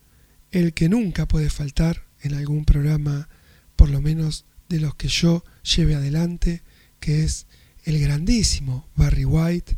el 0.51 0.75
que 0.75 0.89
nunca 0.89 1.27
puede 1.27 1.51
faltar 1.51 2.05
en 2.21 2.35
algún 2.35 2.65
programa, 2.65 3.29
por 3.77 3.91
lo 3.91 4.01
menos 4.01 4.45
de 4.69 4.81
los 4.81 4.95
que 4.95 5.09
yo 5.09 5.45
lleve 5.63 5.95
adelante, 5.95 6.63
que 7.01 7.25
es 7.25 7.47
el 7.85 8.01
grandísimo 8.01 8.89
Barry 8.97 9.25
White, 9.25 9.77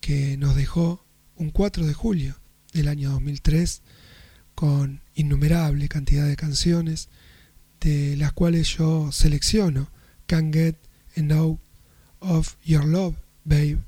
que 0.00 0.36
nos 0.36 0.54
dejó 0.54 1.04
un 1.36 1.50
4 1.50 1.86
de 1.86 1.94
julio 1.94 2.38
del 2.72 2.88
año 2.88 3.10
2003 3.10 3.82
con 4.54 5.02
innumerable 5.14 5.88
cantidad 5.88 6.26
de 6.26 6.36
canciones, 6.36 7.08
de 7.80 8.16
las 8.16 8.32
cuales 8.32 8.76
yo 8.76 9.12
selecciono 9.12 9.90
Can't 10.26 10.52
Get 10.52 10.76
Enough 11.14 11.60
of 12.20 12.56
Your 12.64 12.84
Love, 12.84 13.16
Babe, 13.44 13.78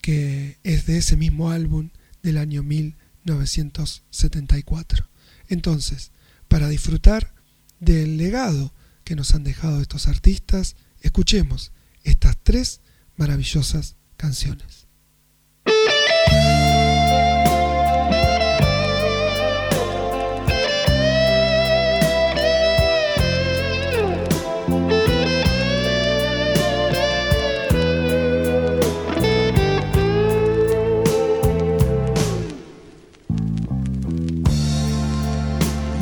que 0.00 0.56
es 0.62 0.86
de 0.86 0.98
ese 0.98 1.16
mismo 1.16 1.50
álbum 1.50 1.90
del 2.22 2.38
año 2.38 2.62
1974. 2.62 5.09
Entonces, 5.50 6.12
para 6.48 6.68
disfrutar 6.68 7.34
del 7.80 8.16
legado 8.16 8.72
que 9.04 9.16
nos 9.16 9.34
han 9.34 9.44
dejado 9.44 9.82
estos 9.82 10.06
artistas, 10.06 10.76
escuchemos 11.00 11.72
estas 12.04 12.38
tres 12.42 12.80
maravillosas 13.16 13.96
canciones. 14.16 14.79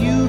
you. 0.00 0.21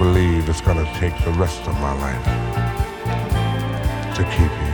believe 0.00 0.48
it's 0.48 0.62
going 0.62 0.78
to 0.78 0.90
take 0.94 1.14
the 1.24 1.30
rest 1.32 1.60
of 1.68 1.74
my 1.74 1.92
life 1.92 2.24
to 4.16 4.24
keep 4.34 4.50
you. 4.64 4.69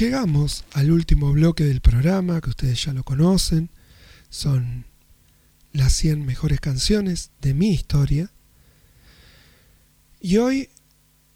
Llegamos 0.00 0.64
al 0.72 0.90
último 0.90 1.32
bloque 1.32 1.64
del 1.64 1.80
programa, 1.80 2.40
que 2.40 2.50
ustedes 2.50 2.84
ya 2.84 2.92
lo 2.92 3.04
conocen. 3.04 3.70
Son 4.28 4.84
las 5.72 5.92
100 5.92 6.24
mejores 6.24 6.60
canciones 6.60 7.30
de 7.40 7.54
mi 7.54 7.70
historia. 7.70 8.30
Y 10.20 10.38
hoy 10.38 10.68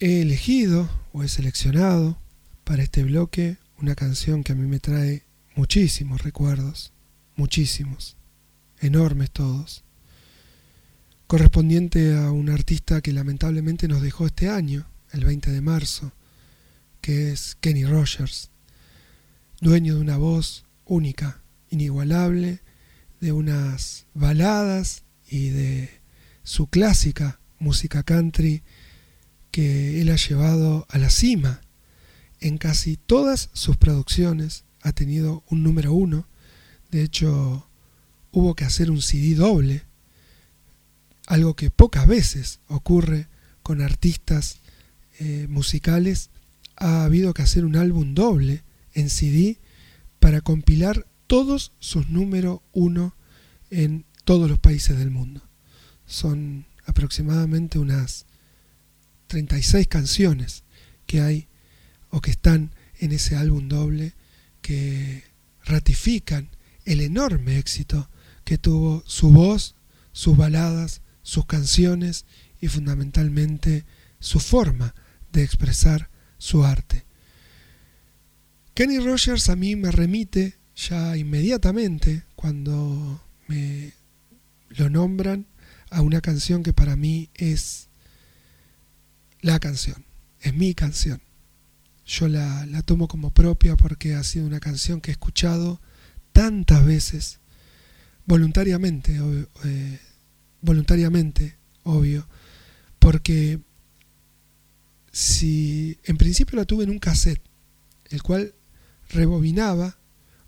he 0.01 0.22
elegido 0.22 0.89
o 1.12 1.22
he 1.22 1.28
seleccionado 1.28 2.18
para 2.64 2.82
este 2.82 3.05
bloque 3.05 3.59
una 3.80 3.94
canción 3.94 4.43
que 4.43 4.52
a 4.52 4.56
mí 4.56 4.66
me 4.66 4.80
trae 4.80 5.22
muchísimos 5.55 6.22
recuerdos, 6.22 6.93
muchísimos, 7.36 8.16
enormes 8.80 9.30
todos, 9.30 9.85
correspondiente 11.26 12.16
a 12.16 12.32
un 12.32 12.51
artista 12.51 13.01
que 13.02 13.12
lamentablemente 13.12 13.86
nos 13.86 14.02
dejó 14.02 14.26
este 14.26 14.48
año, 14.48 14.86
el 15.12 15.24
20 15.24 15.51
de 15.51 15.60
marzo, 15.60 16.12
que 17.09 17.32
es 17.32 17.56
Kenny 17.62 17.86
Rogers, 17.86 18.51
dueño 19.62 19.94
de 19.94 20.01
una 20.02 20.18
voz 20.18 20.66
única, 20.85 21.40
inigualable, 21.70 22.60
de 23.22 23.32
unas 23.32 24.05
baladas 24.12 25.05
y 25.26 25.48
de 25.48 25.89
su 26.43 26.66
clásica 26.66 27.40
música 27.59 28.02
country 28.02 28.62
que 29.51 30.02
él 30.02 30.10
ha 30.10 30.16
llevado 30.16 30.86
a 30.90 30.98
la 30.98 31.09
cima. 31.09 31.62
En 32.40 32.59
casi 32.59 32.98
todas 32.98 33.48
sus 33.55 33.78
producciones 33.78 34.64
ha 34.82 34.93
tenido 34.93 35.44
un 35.48 35.62
número 35.62 35.94
uno. 35.94 36.28
De 36.90 37.02
hecho, 37.02 37.70
hubo 38.32 38.55
que 38.55 38.66
hacer 38.66 38.90
un 38.90 39.01
CD 39.01 39.35
doble, 39.35 39.82
algo 41.26 41.56
que 41.56 41.70
pocas 41.70 42.06
veces 42.06 42.60
ocurre 42.66 43.28
con 43.62 43.80
artistas 43.80 44.59
eh, 45.20 45.47
musicales. 45.48 46.28
Ha 46.81 47.05
habido 47.05 47.35
que 47.35 47.43
hacer 47.43 47.65
un 47.65 47.77
álbum 47.77 48.15
doble 48.15 48.65
en 48.93 49.11
CD 49.11 49.61
para 50.19 50.41
compilar 50.41 51.07
todos 51.27 51.73
sus 51.79 52.09
número 52.09 52.63
uno 52.73 53.17
en 53.71 54.07
todos 54.25 54.49
los 54.49 54.59
países 54.59 54.99
del 54.99 55.11
mundo. 55.11 55.43
Son 56.07 56.67
aproximadamente 56.87 57.79
unas 57.79 58.27
36 59.27 59.87
canciones 59.89 60.65
que 61.07 61.21
hay 61.21 61.49
o 62.11 62.21
que 62.21 62.31
están 62.31 62.73
en 62.99 63.13
ese 63.13 63.37
álbum 63.37 63.69
doble 63.69 64.15
que 64.63 65.25
ratifican 65.65 66.51
el 66.85 67.01
enorme 67.01 67.59
éxito 67.59 68.11
que 68.45 68.59
tuvo 68.59 69.03
su 69.07 69.31
voz, 69.31 69.75
sus 70.13 70.37
baladas, 70.37 71.03
sus 71.23 71.45
canciones 71.45 72.25
y 72.61 72.69
fundamentalmente 72.69 73.85
su 74.21 74.41
forma 74.41 74.95
de 75.33 75.43
expresar 75.43 76.11
su 76.39 76.65
arte. 76.65 77.05
Kenny 78.74 78.98
Rogers 78.98 79.48
a 79.48 79.56
mí 79.56 79.77
me 79.77 79.90
remite 79.90 80.56
ya 80.77 81.16
inmediatamente 81.16 82.24
cuando 82.36 83.20
me 83.48 83.93
lo 84.70 84.89
nombran 84.89 85.47
a 85.90 86.02
una 86.02 86.20
canción 86.20 86.62
que 86.62 86.73
para 86.73 86.94
mí 86.94 87.31
es 87.35 87.89
la 89.40 89.59
canción, 89.59 90.05
es 90.40 90.55
mi 90.55 90.74
canción. 90.74 91.20
Yo 92.06 92.28
la, 92.28 92.65
la 92.66 92.82
tomo 92.82 93.09
como 93.09 93.32
propia 93.32 93.77
porque 93.77 94.15
ha 94.15 94.23
sido 94.23 94.47
una 94.47 94.60
canción 94.60 95.01
que 95.01 95.10
he 95.10 95.12
escuchado 95.12 95.81
tantas 96.32 96.85
veces, 96.85 97.40
voluntariamente, 98.27 99.19
eh, 99.65 100.01
voluntariamente, 100.60 101.56
obvio, 101.82 102.28
porque 102.98 103.60
si 105.12 105.98
en 106.05 106.16
principio 106.16 106.56
la 106.56 106.64
tuve 106.64 106.85
en 106.85 106.90
un 106.90 106.98
cassette, 106.98 107.43
el 108.10 108.22
cual 108.22 108.55
rebobinaba 109.10 109.98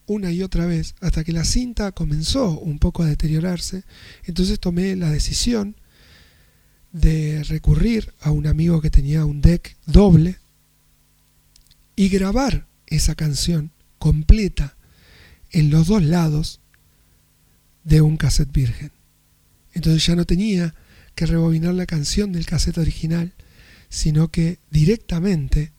una 0.06 0.32
y 0.32 0.42
otra 0.42 0.66
vez 0.66 0.94
hasta 1.00 1.22
que 1.24 1.32
la 1.32 1.44
cinta 1.44 1.92
comenzó 1.92 2.58
un 2.58 2.78
poco 2.78 3.02
a 3.02 3.06
deteriorarse, 3.06 3.84
entonces 4.24 4.58
tomé 4.58 4.96
la 4.96 5.10
decisión 5.10 5.76
de 6.92 7.44
recurrir 7.44 8.12
a 8.20 8.32
un 8.32 8.46
amigo 8.46 8.80
que 8.80 8.90
tenía 8.90 9.24
un 9.24 9.40
deck 9.40 9.76
doble 9.86 10.38
y 11.94 12.08
grabar 12.08 12.66
esa 12.86 13.14
canción 13.14 13.70
completa 13.98 14.76
en 15.50 15.70
los 15.70 15.86
dos 15.86 16.02
lados 16.02 16.60
de 17.84 18.00
un 18.00 18.16
cassette 18.16 18.52
virgen. 18.52 18.90
Entonces 19.72 20.04
ya 20.04 20.16
no 20.16 20.24
tenía 20.24 20.74
que 21.14 21.26
rebobinar 21.26 21.74
la 21.74 21.86
canción 21.86 22.32
del 22.32 22.46
cassette 22.46 22.78
original, 22.78 23.32
sino 23.90 24.28
que 24.28 24.58
directamente 24.70 25.72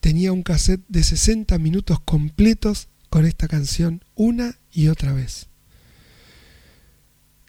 tenía 0.00 0.30
un 0.32 0.44
cassette 0.44 0.84
de 0.86 1.02
60 1.02 1.58
minutos 1.58 1.98
completos 1.98 2.86
con 3.10 3.24
esta 3.24 3.48
canción 3.48 4.04
una 4.14 4.58
y 4.70 4.86
otra 4.88 5.12
vez. 5.12 5.48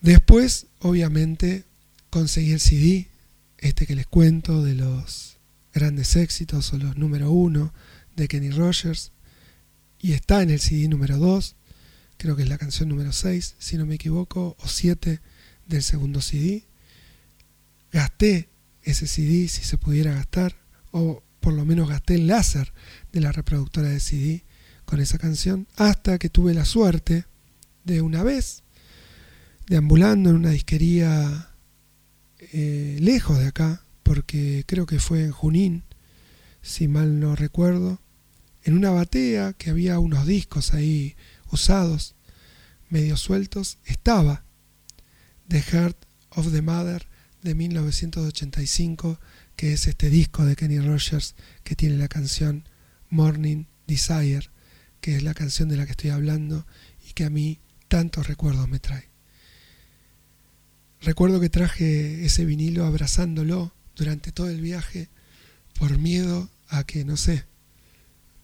Después, 0.01 0.67
obviamente, 0.79 1.65
conseguí 2.09 2.53
el 2.53 2.59
CD, 2.59 3.09
este 3.57 3.85
que 3.85 3.95
les 3.95 4.07
cuento, 4.07 4.63
de 4.63 4.73
los 4.73 5.37
grandes 5.73 6.15
éxitos 6.15 6.73
o 6.73 6.77
los 6.77 6.97
número 6.97 7.31
uno 7.31 7.73
de 8.15 8.27
Kenny 8.27 8.49
Rogers, 8.49 9.11
y 9.99 10.13
está 10.13 10.41
en 10.41 10.49
el 10.49 10.59
CD 10.59 10.87
número 10.87 11.17
2, 11.17 11.55
creo 12.17 12.35
que 12.35 12.43
es 12.43 12.49
la 12.49 12.57
canción 12.57 12.89
número 12.89 13.11
6, 13.11 13.55
si 13.59 13.77
no 13.77 13.85
me 13.85 13.95
equivoco, 13.95 14.55
o 14.59 14.67
7 14.67 15.19
del 15.67 15.83
segundo 15.83 16.21
CD. 16.21 16.63
Gasté 17.91 18.49
ese 18.87 19.05
CD 19.05 19.47
si 19.49 19.63
se 19.63 19.77
pudiera 19.77 20.13
gastar, 20.13 20.55
o 20.91 21.21
por 21.41 21.53
lo 21.53 21.65
menos 21.65 21.89
gasté 21.89 22.15
el 22.15 22.27
láser 22.27 22.73
de 23.11 23.19
la 23.19 23.31
reproductora 23.33 23.89
de 23.89 23.99
CD 23.99 24.45
con 24.85 25.01
esa 25.01 25.17
canción, 25.17 25.67
hasta 25.75 26.17
que 26.17 26.29
tuve 26.29 26.53
la 26.53 26.63
suerte 26.63 27.25
de 27.83 28.01
una 28.01 28.23
vez, 28.23 28.63
deambulando 29.67 30.29
en 30.29 30.37
una 30.37 30.51
disquería 30.51 31.49
eh, 32.39 32.97
lejos 33.01 33.39
de 33.39 33.47
acá, 33.47 33.83
porque 34.03 34.63
creo 34.65 34.85
que 34.85 34.99
fue 34.99 35.25
en 35.25 35.31
Junín, 35.31 35.83
si 36.61 36.87
mal 36.87 37.19
no 37.19 37.35
recuerdo, 37.35 37.99
en 38.63 38.77
una 38.77 38.91
batea 38.91 39.51
que 39.51 39.69
había 39.69 39.99
unos 39.99 40.25
discos 40.25 40.73
ahí 40.73 41.15
usados, 41.51 42.15
medio 42.89 43.17
sueltos, 43.17 43.79
estaba 43.83 44.45
The 45.49 45.61
Heart 45.61 45.97
of 46.29 46.53
the 46.53 46.61
Mother 46.61 47.05
de 47.47 47.55
1985, 47.55 49.19
que 49.55 49.71
es 49.71 49.87
este 49.87 50.09
disco 50.09 50.43
de 50.43 50.57
Kenny 50.57 50.79
Rogers 50.79 51.33
que 51.63 51.75
tiene 51.75 51.95
la 51.95 52.09
canción 52.09 52.67
Morning 53.09 53.65
Desire, 53.87 54.49
que 54.99 55.15
es 55.15 55.23
la 55.23 55.33
canción 55.33 55.69
de 55.69 55.77
la 55.77 55.85
que 55.85 55.91
estoy 55.91 56.09
hablando 56.09 56.67
y 57.07 57.13
que 57.13 57.23
a 57.23 57.29
mí 57.29 57.61
tantos 57.87 58.27
recuerdos 58.27 58.67
me 58.67 58.79
trae. 58.79 59.09
Recuerdo 60.99 61.39
que 61.39 61.49
traje 61.49 62.25
ese 62.25 62.43
vinilo 62.43 62.85
abrazándolo 62.85 63.73
durante 63.95 64.33
todo 64.33 64.49
el 64.49 64.59
viaje 64.59 65.07
por 65.79 65.97
miedo 65.97 66.49
a 66.67 66.83
que, 66.83 67.05
no 67.05 67.15
sé, 67.15 67.45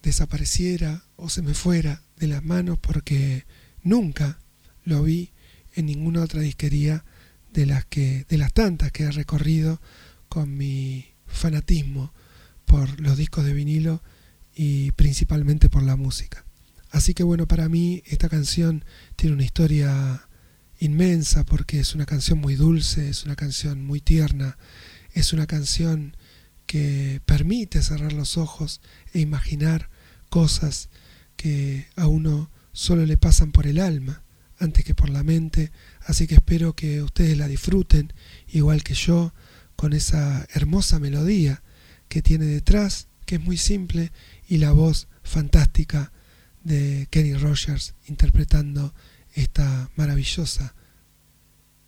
desapareciera 0.02 1.04
o 1.18 1.28
se 1.30 1.42
me 1.42 1.54
fuera 1.54 2.04
de 2.16 2.28
las 2.28 2.44
manos 2.44 2.80
porque 2.80 3.46
nunca 3.84 4.40
lo 4.86 5.04
vi 5.04 5.32
en 5.76 5.88
ninguna 5.88 6.22
otra 6.22 6.40
disquería 6.40 7.04
de 7.54 7.66
las 7.66 7.86
que 7.86 8.26
de 8.28 8.38
las 8.38 8.54
tantas 8.54 8.92
que 8.92 9.04
he 9.04 9.12
recorrido 9.12 9.80
con 10.28 10.58
mi 10.58 11.06
fanatismo 11.28 12.14
por 12.66 13.00
los 13.00 13.18
discos 13.18 13.46
de 13.46 13.54
vinilo 13.54 14.04
y 14.56 14.92
principalmente 14.92 15.70
por 15.70 15.84
la 15.84 15.96
música. 15.96 16.46
Así 16.90 17.14
que 17.14 17.24
bueno, 17.24 17.48
para 17.48 17.70
mí 17.70 18.04
esta 18.06 18.30
canción 18.30 18.84
tiene 19.16 19.36
una 19.36 19.46
historia 19.46 20.28
inmensa 20.80 21.44
porque 21.44 21.80
es 21.80 21.96
una 21.96 22.06
canción 22.06 22.40
muy 22.40 22.56
dulce, 22.56 23.10
es 23.10 23.24
una 23.26 23.36
canción 23.36 23.86
muy 23.86 24.02
tierna, 24.02 24.58
es 25.14 25.34
una 25.34 25.48
canción 25.48 26.18
que 26.66 27.22
permite 27.26 27.82
cerrar 27.82 28.14
los 28.14 28.38
ojos 28.38 28.82
e 29.14 29.20
imaginar 29.20 29.90
cosas 30.30 30.90
que 31.36 31.88
a 31.96 32.08
uno 32.08 32.50
solo 32.72 33.06
le 33.06 33.18
pasan 33.18 33.52
por 33.52 33.68
el 33.68 33.80
alma 33.80 34.24
antes 34.60 34.86
que 34.86 34.96
por 34.96 35.10
la 35.10 35.24
mente, 35.24 35.72
así 36.06 36.28
que 36.28 36.36
espero 36.36 36.76
que 36.76 37.02
ustedes 37.02 37.38
la 37.38 37.48
disfruten, 37.48 38.14
igual 38.48 38.84
que 38.84 38.94
yo, 38.94 39.34
con 39.76 39.94
esa 39.94 40.48
hermosa 40.54 41.00
melodía 41.00 41.64
que 42.08 42.22
tiene 42.22 42.46
detrás, 42.46 43.08
que 43.26 43.36
es 43.36 43.42
muy 43.42 43.58
simple, 43.58 44.12
y 44.48 44.58
la 44.58 44.72
voz 44.72 45.08
fantástica 45.24 46.12
de 46.64 47.08
Kenny 47.10 47.34
Rogers 47.34 47.96
interpretando 48.08 48.94
esta 49.34 49.90
maravillosa 49.96 50.76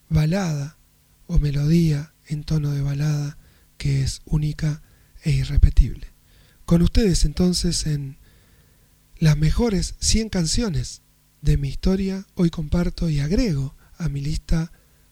balada 0.09 0.77
o 1.27 1.39
melodía 1.39 2.13
en 2.27 2.43
tono 2.43 2.71
de 2.71 2.81
balada 2.81 3.37
que 3.77 4.01
es 4.01 4.21
única 4.25 4.81
e 5.23 5.31
irrepetible. 5.31 6.07
Con 6.65 6.81
ustedes 6.81 7.25
entonces 7.25 7.85
en 7.85 8.17
las 9.17 9.37
mejores 9.37 9.95
100 9.99 10.29
canciones 10.29 11.01
de 11.41 11.57
mi 11.57 11.69
historia, 11.69 12.25
hoy 12.35 12.49
comparto 12.49 13.09
y 13.09 13.19
agrego 13.19 13.75
a 13.99 14.09
mi 14.09 14.21
lista 14.21 14.71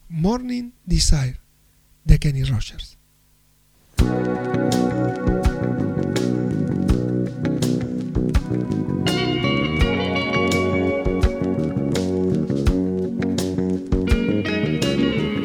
Morning 0.09 0.73
Desire 0.85 1.39
de 2.05 2.17
Kenny 2.17 2.43
Rogers. 2.43 2.97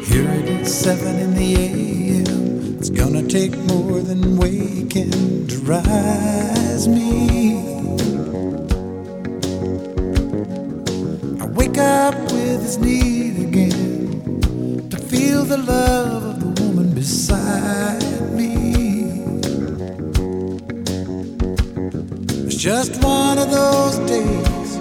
Here 0.03 0.29
it 0.29 0.49
is, 0.49 0.73
seven 0.73 1.19
in 1.19 1.33
the 1.35 1.55
AM. 1.55 2.77
It's 2.77 2.89
gonna 2.89 3.23
take 3.23 3.55
more 3.57 4.01
than 4.01 4.37
waking 4.37 5.47
to 5.47 5.57
rise 5.59 6.87
me. 6.87 8.18
Up 11.79 12.15
with 12.31 12.61
this 12.61 12.77
need 12.77 13.39
again 13.47 14.89
to 14.89 14.97
feel 14.97 15.43
the 15.43 15.57
love 15.57 16.23
of 16.23 16.39
the 16.41 16.63
woman 16.63 16.93
beside 16.93 18.01
me. 18.33 18.51
It's 22.45 22.55
just 22.55 23.01
one 23.03 23.37
of 23.37 23.49
those 23.49 23.97
days 24.09 24.77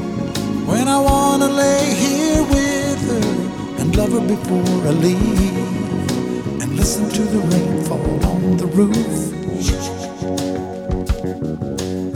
when 0.66 0.88
I 0.88 0.98
wanna 1.00 1.48
lay 1.48 1.94
here 1.94 2.42
with 2.42 3.00
her 3.10 3.80
and 3.80 3.96
love 3.96 4.12
her 4.12 4.26
before 4.34 4.78
I 4.90 4.92
leave 5.06 6.62
and 6.62 6.76
listen 6.76 7.08
to 7.08 7.22
the 7.22 7.40
rain 7.50 7.84
fall 7.84 8.26
on 8.32 8.56
the 8.56 8.66
roof. 8.66 9.18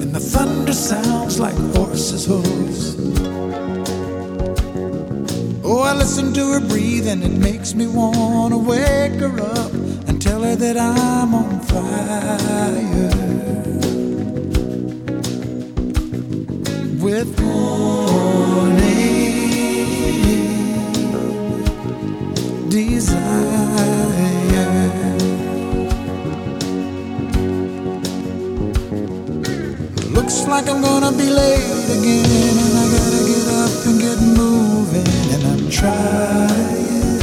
And 0.02 0.14
the 0.14 0.20
thunder 0.20 0.72
sounds 0.74 1.38
like 1.38 1.54
horses' 1.76 2.26
hooves. 2.26 3.61
Oh, 5.74 5.80
I 5.80 5.94
listen 5.94 6.34
to 6.34 6.52
her 6.52 6.60
breathe 6.60 7.08
and 7.08 7.24
it 7.24 7.30
makes 7.30 7.72
me 7.74 7.86
wanna 7.86 8.58
wake 8.58 9.18
her 9.24 9.40
up 9.40 9.72
and 10.06 10.20
tell 10.20 10.42
her 10.42 10.54
that 10.54 10.76
I'm 10.76 11.34
on 11.34 11.60
fire. 11.60 13.08
With 17.04 17.40
morning 17.40 18.82
desire. 22.68 23.32
Looks 30.16 30.46
like 30.46 30.68
I'm 30.68 30.82
gonna 30.82 31.12
be 31.12 31.30
late 31.30 31.88
again, 31.96 32.91
trying. 35.72 37.18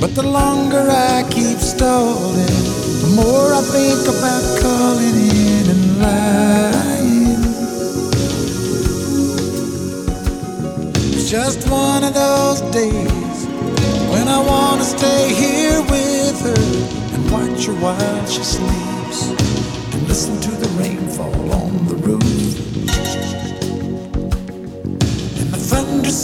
But 0.00 0.14
the 0.14 0.24
longer 0.24 0.84
I 0.90 1.22
keep 1.30 1.58
stalling, 1.58 2.64
the 3.02 3.12
more 3.14 3.54
I 3.54 3.62
think 3.76 4.02
about 4.14 4.44
calling 4.60 5.16
in 5.46 5.64
and 5.74 5.84
lying. 6.02 7.42
It's 11.14 11.30
just 11.30 11.68
one 11.70 12.02
of 12.02 12.14
those 12.14 12.60
days 12.72 13.38
when 14.10 14.26
I 14.28 14.40
wanna 14.52 14.84
stay 14.84 15.32
here 15.32 15.80
with 15.82 16.40
her 16.48 16.62
and 17.14 17.30
watch 17.30 17.66
her 17.66 17.74
while 17.74 18.26
she 18.26 18.42
sleeps 18.42 18.95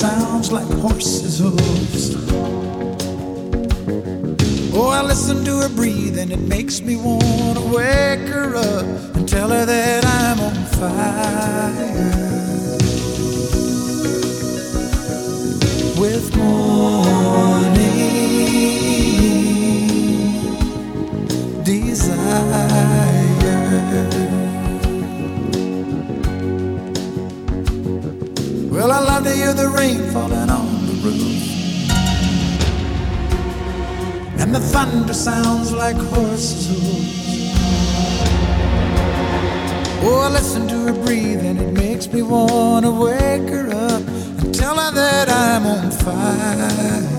sounds 0.03 0.51
like 0.51 0.67
horses' 0.81 1.39
hooves. 1.39 2.17
Oh, 4.75 4.89
I 4.91 5.01
listen 5.03 5.45
to 5.45 5.59
her 5.59 5.69
breathe 5.69 6.19
and 6.19 6.33
it 6.33 6.41
makes 6.41 6.81
me 6.81 6.97
wanna 6.97 7.65
wake 7.73 8.27
her 8.37 8.57
up 8.57 9.15
and 9.15 9.29
tell 9.29 9.51
her 9.51 9.65
that 9.65 10.05
I'm 10.05 10.41
on 10.41 10.57
fire. 10.77 12.32
The 29.55 29.69
rain 29.69 30.11
falling 30.13 30.51
on 30.51 30.87
the 30.87 30.93
roof. 31.05 31.43
And 34.41 34.55
the 34.55 34.61
thunder 34.61 35.15
sounds 35.15 35.73
like 35.73 35.97
horses' 35.97 36.69
hooves. 36.69 37.23
Oh, 40.05 40.21
I 40.21 40.31
listen 40.31 40.67
to 40.69 40.79
her 40.87 41.05
breathe 41.05 41.45
and 41.45 41.61
it 41.61 41.73
makes 41.73 42.13
me 42.13 42.23
wanna 42.23 42.91
wake 42.91 43.49
her 43.51 43.69
up 43.71 44.03
and 44.41 44.55
tell 44.55 44.77
her 44.77 44.91
that 44.91 45.29
I'm 45.29 45.67
on 45.67 45.91
fire. 45.91 47.13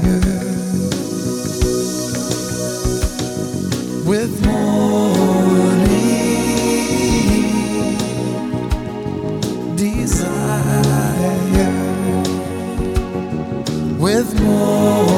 With 4.05 4.45
morning 4.45 5.32
Oh. 14.45 15.12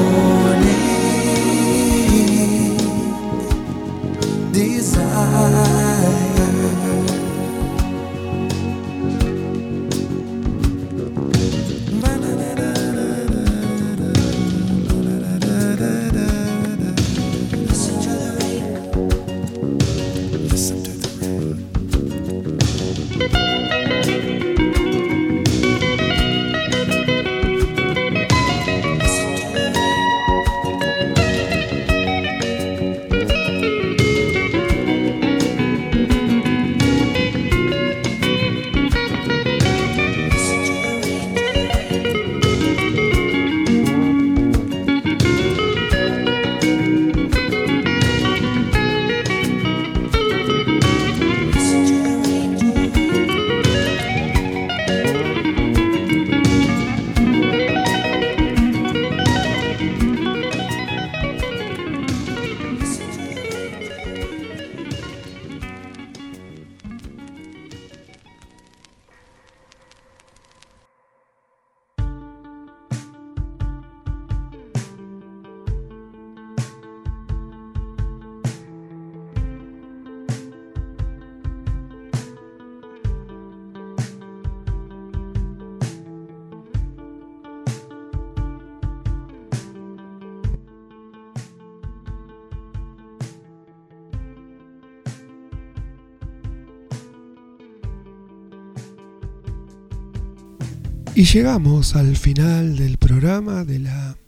Y 101.16 101.24
llegamos 101.24 101.96
al 101.96 102.14
final 102.14 102.76
del 102.76 102.98
programa 102.98 103.64
de 103.64 103.78
la 103.78 104.18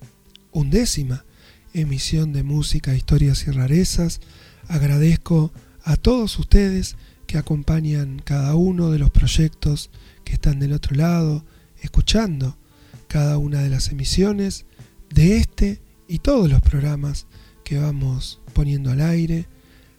undécima 0.53 1.27
emisión 1.75 2.33
de 2.33 2.43
música, 2.43 2.95
historias 2.95 3.47
y 3.47 3.51
rarezas. 3.51 4.23
Agradezco 4.69 5.53
a 5.83 5.97
todos 5.97 6.39
ustedes 6.39 6.97
que 7.27 7.37
acompañan 7.37 8.23
cada 8.25 8.55
uno 8.55 8.91
de 8.91 8.99
los 8.99 9.11
proyectos 9.11 9.91
que 10.25 10.33
están 10.33 10.61
del 10.61 10.73
otro 10.73 10.97
lado, 10.97 11.45
escuchando 11.83 12.57
cada 13.07 13.37
una 13.37 13.61
de 13.61 13.69
las 13.69 13.91
emisiones 13.91 14.65
de 15.11 15.37
este 15.37 15.83
y 16.09 16.21
todos 16.21 16.49
los 16.49 16.63
programas 16.63 17.27
que 17.65 17.77
vamos 17.77 18.41
poniendo 18.55 18.91
al 18.91 19.03
aire. 19.03 19.47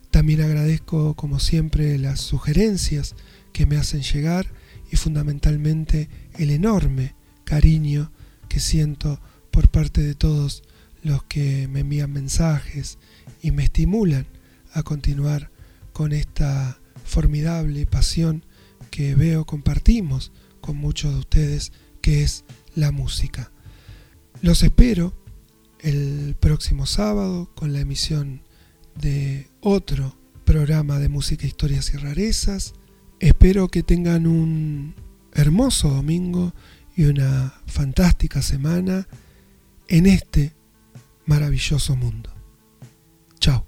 También 0.10 0.42
agradezco, 0.42 1.14
como 1.14 1.40
siempre, 1.40 2.00
las 2.00 2.20
sugerencias 2.20 3.14
que 3.54 3.68
me 3.68 3.78
hacen 3.78 4.02
llegar 4.02 4.48
y 4.92 4.96
fundamentalmente 4.96 6.10
el 6.38 6.52
enorme 6.52 7.16
cariño 7.44 8.12
que 8.48 8.60
siento 8.60 9.20
por 9.52 9.70
parte 9.70 10.02
de 10.02 10.16
todos 10.16 10.64
los 11.04 11.24
que 11.24 11.68
me 11.68 11.82
envían 11.82 12.12
mensajes 12.12 12.98
y 13.42 13.52
me 13.52 13.64
estimulan 13.64 14.28
a 14.74 14.84
continuar 14.84 15.52
con 15.94 16.12
esta 16.12 16.80
formidable 17.04 17.86
pasión 17.86 18.46
que 18.92 19.16
veo 19.16 19.46
compartimos 19.46 20.32
con 20.62 20.78
muchos 20.78 21.14
de 21.14 21.20
ustedes, 21.20 21.72
que 22.02 22.24
es 22.24 22.46
la 22.76 22.92
música. 22.92 23.52
Los 24.42 24.64
espero 24.64 25.14
el 25.80 26.36
próximo 26.40 26.86
sábado 26.86 27.52
con 27.56 27.74
la 27.74 27.80
emisión 27.80 28.42
de 28.96 29.48
otro 29.62 30.18
programa 30.46 31.00
de 31.00 31.10
música, 31.10 31.46
historias 31.46 31.94
y 31.94 31.98
rarezas. 31.98 32.74
Espero 33.20 33.68
que 33.68 33.84
tengan 33.84 34.26
un 34.26 34.96
hermoso 35.34 35.90
domingo 35.90 36.54
y 36.96 37.04
una 37.06 37.54
fantástica 37.66 38.42
semana 38.42 39.08
en 39.88 40.06
este 40.06 40.54
maravilloso 41.26 41.96
mundo. 41.96 42.30
Chao. 43.40 43.66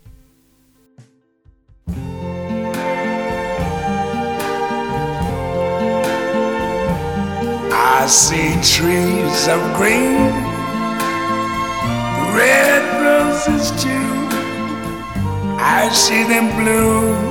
I 7.74 8.08
see 8.08 8.56
trees 8.64 9.48
of 9.48 9.62
green, 9.78 10.32
red 12.36 12.84
roses 13.04 13.72
too. 13.82 14.22
I 15.60 15.90
see 15.94 16.24
them 16.24 16.50
bloom 16.58 17.31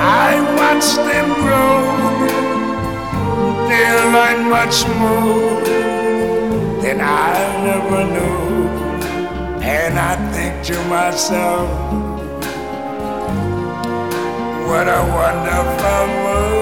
I 0.00 0.38
watch 0.56 0.94
them 1.08 1.28
grow. 1.42 1.82
They 3.68 3.90
learn 4.14 4.48
much 4.50 4.86
more 5.02 5.60
than 6.80 7.00
I 7.00 7.32
never 7.66 8.04
knew. 8.14 8.68
And 9.62 9.98
I 9.98 10.14
think 10.32 10.64
to 10.66 10.76
myself, 10.84 11.68
what 14.68 14.86
a 14.86 15.02
wonderful 15.18 16.06
world. 16.24 16.61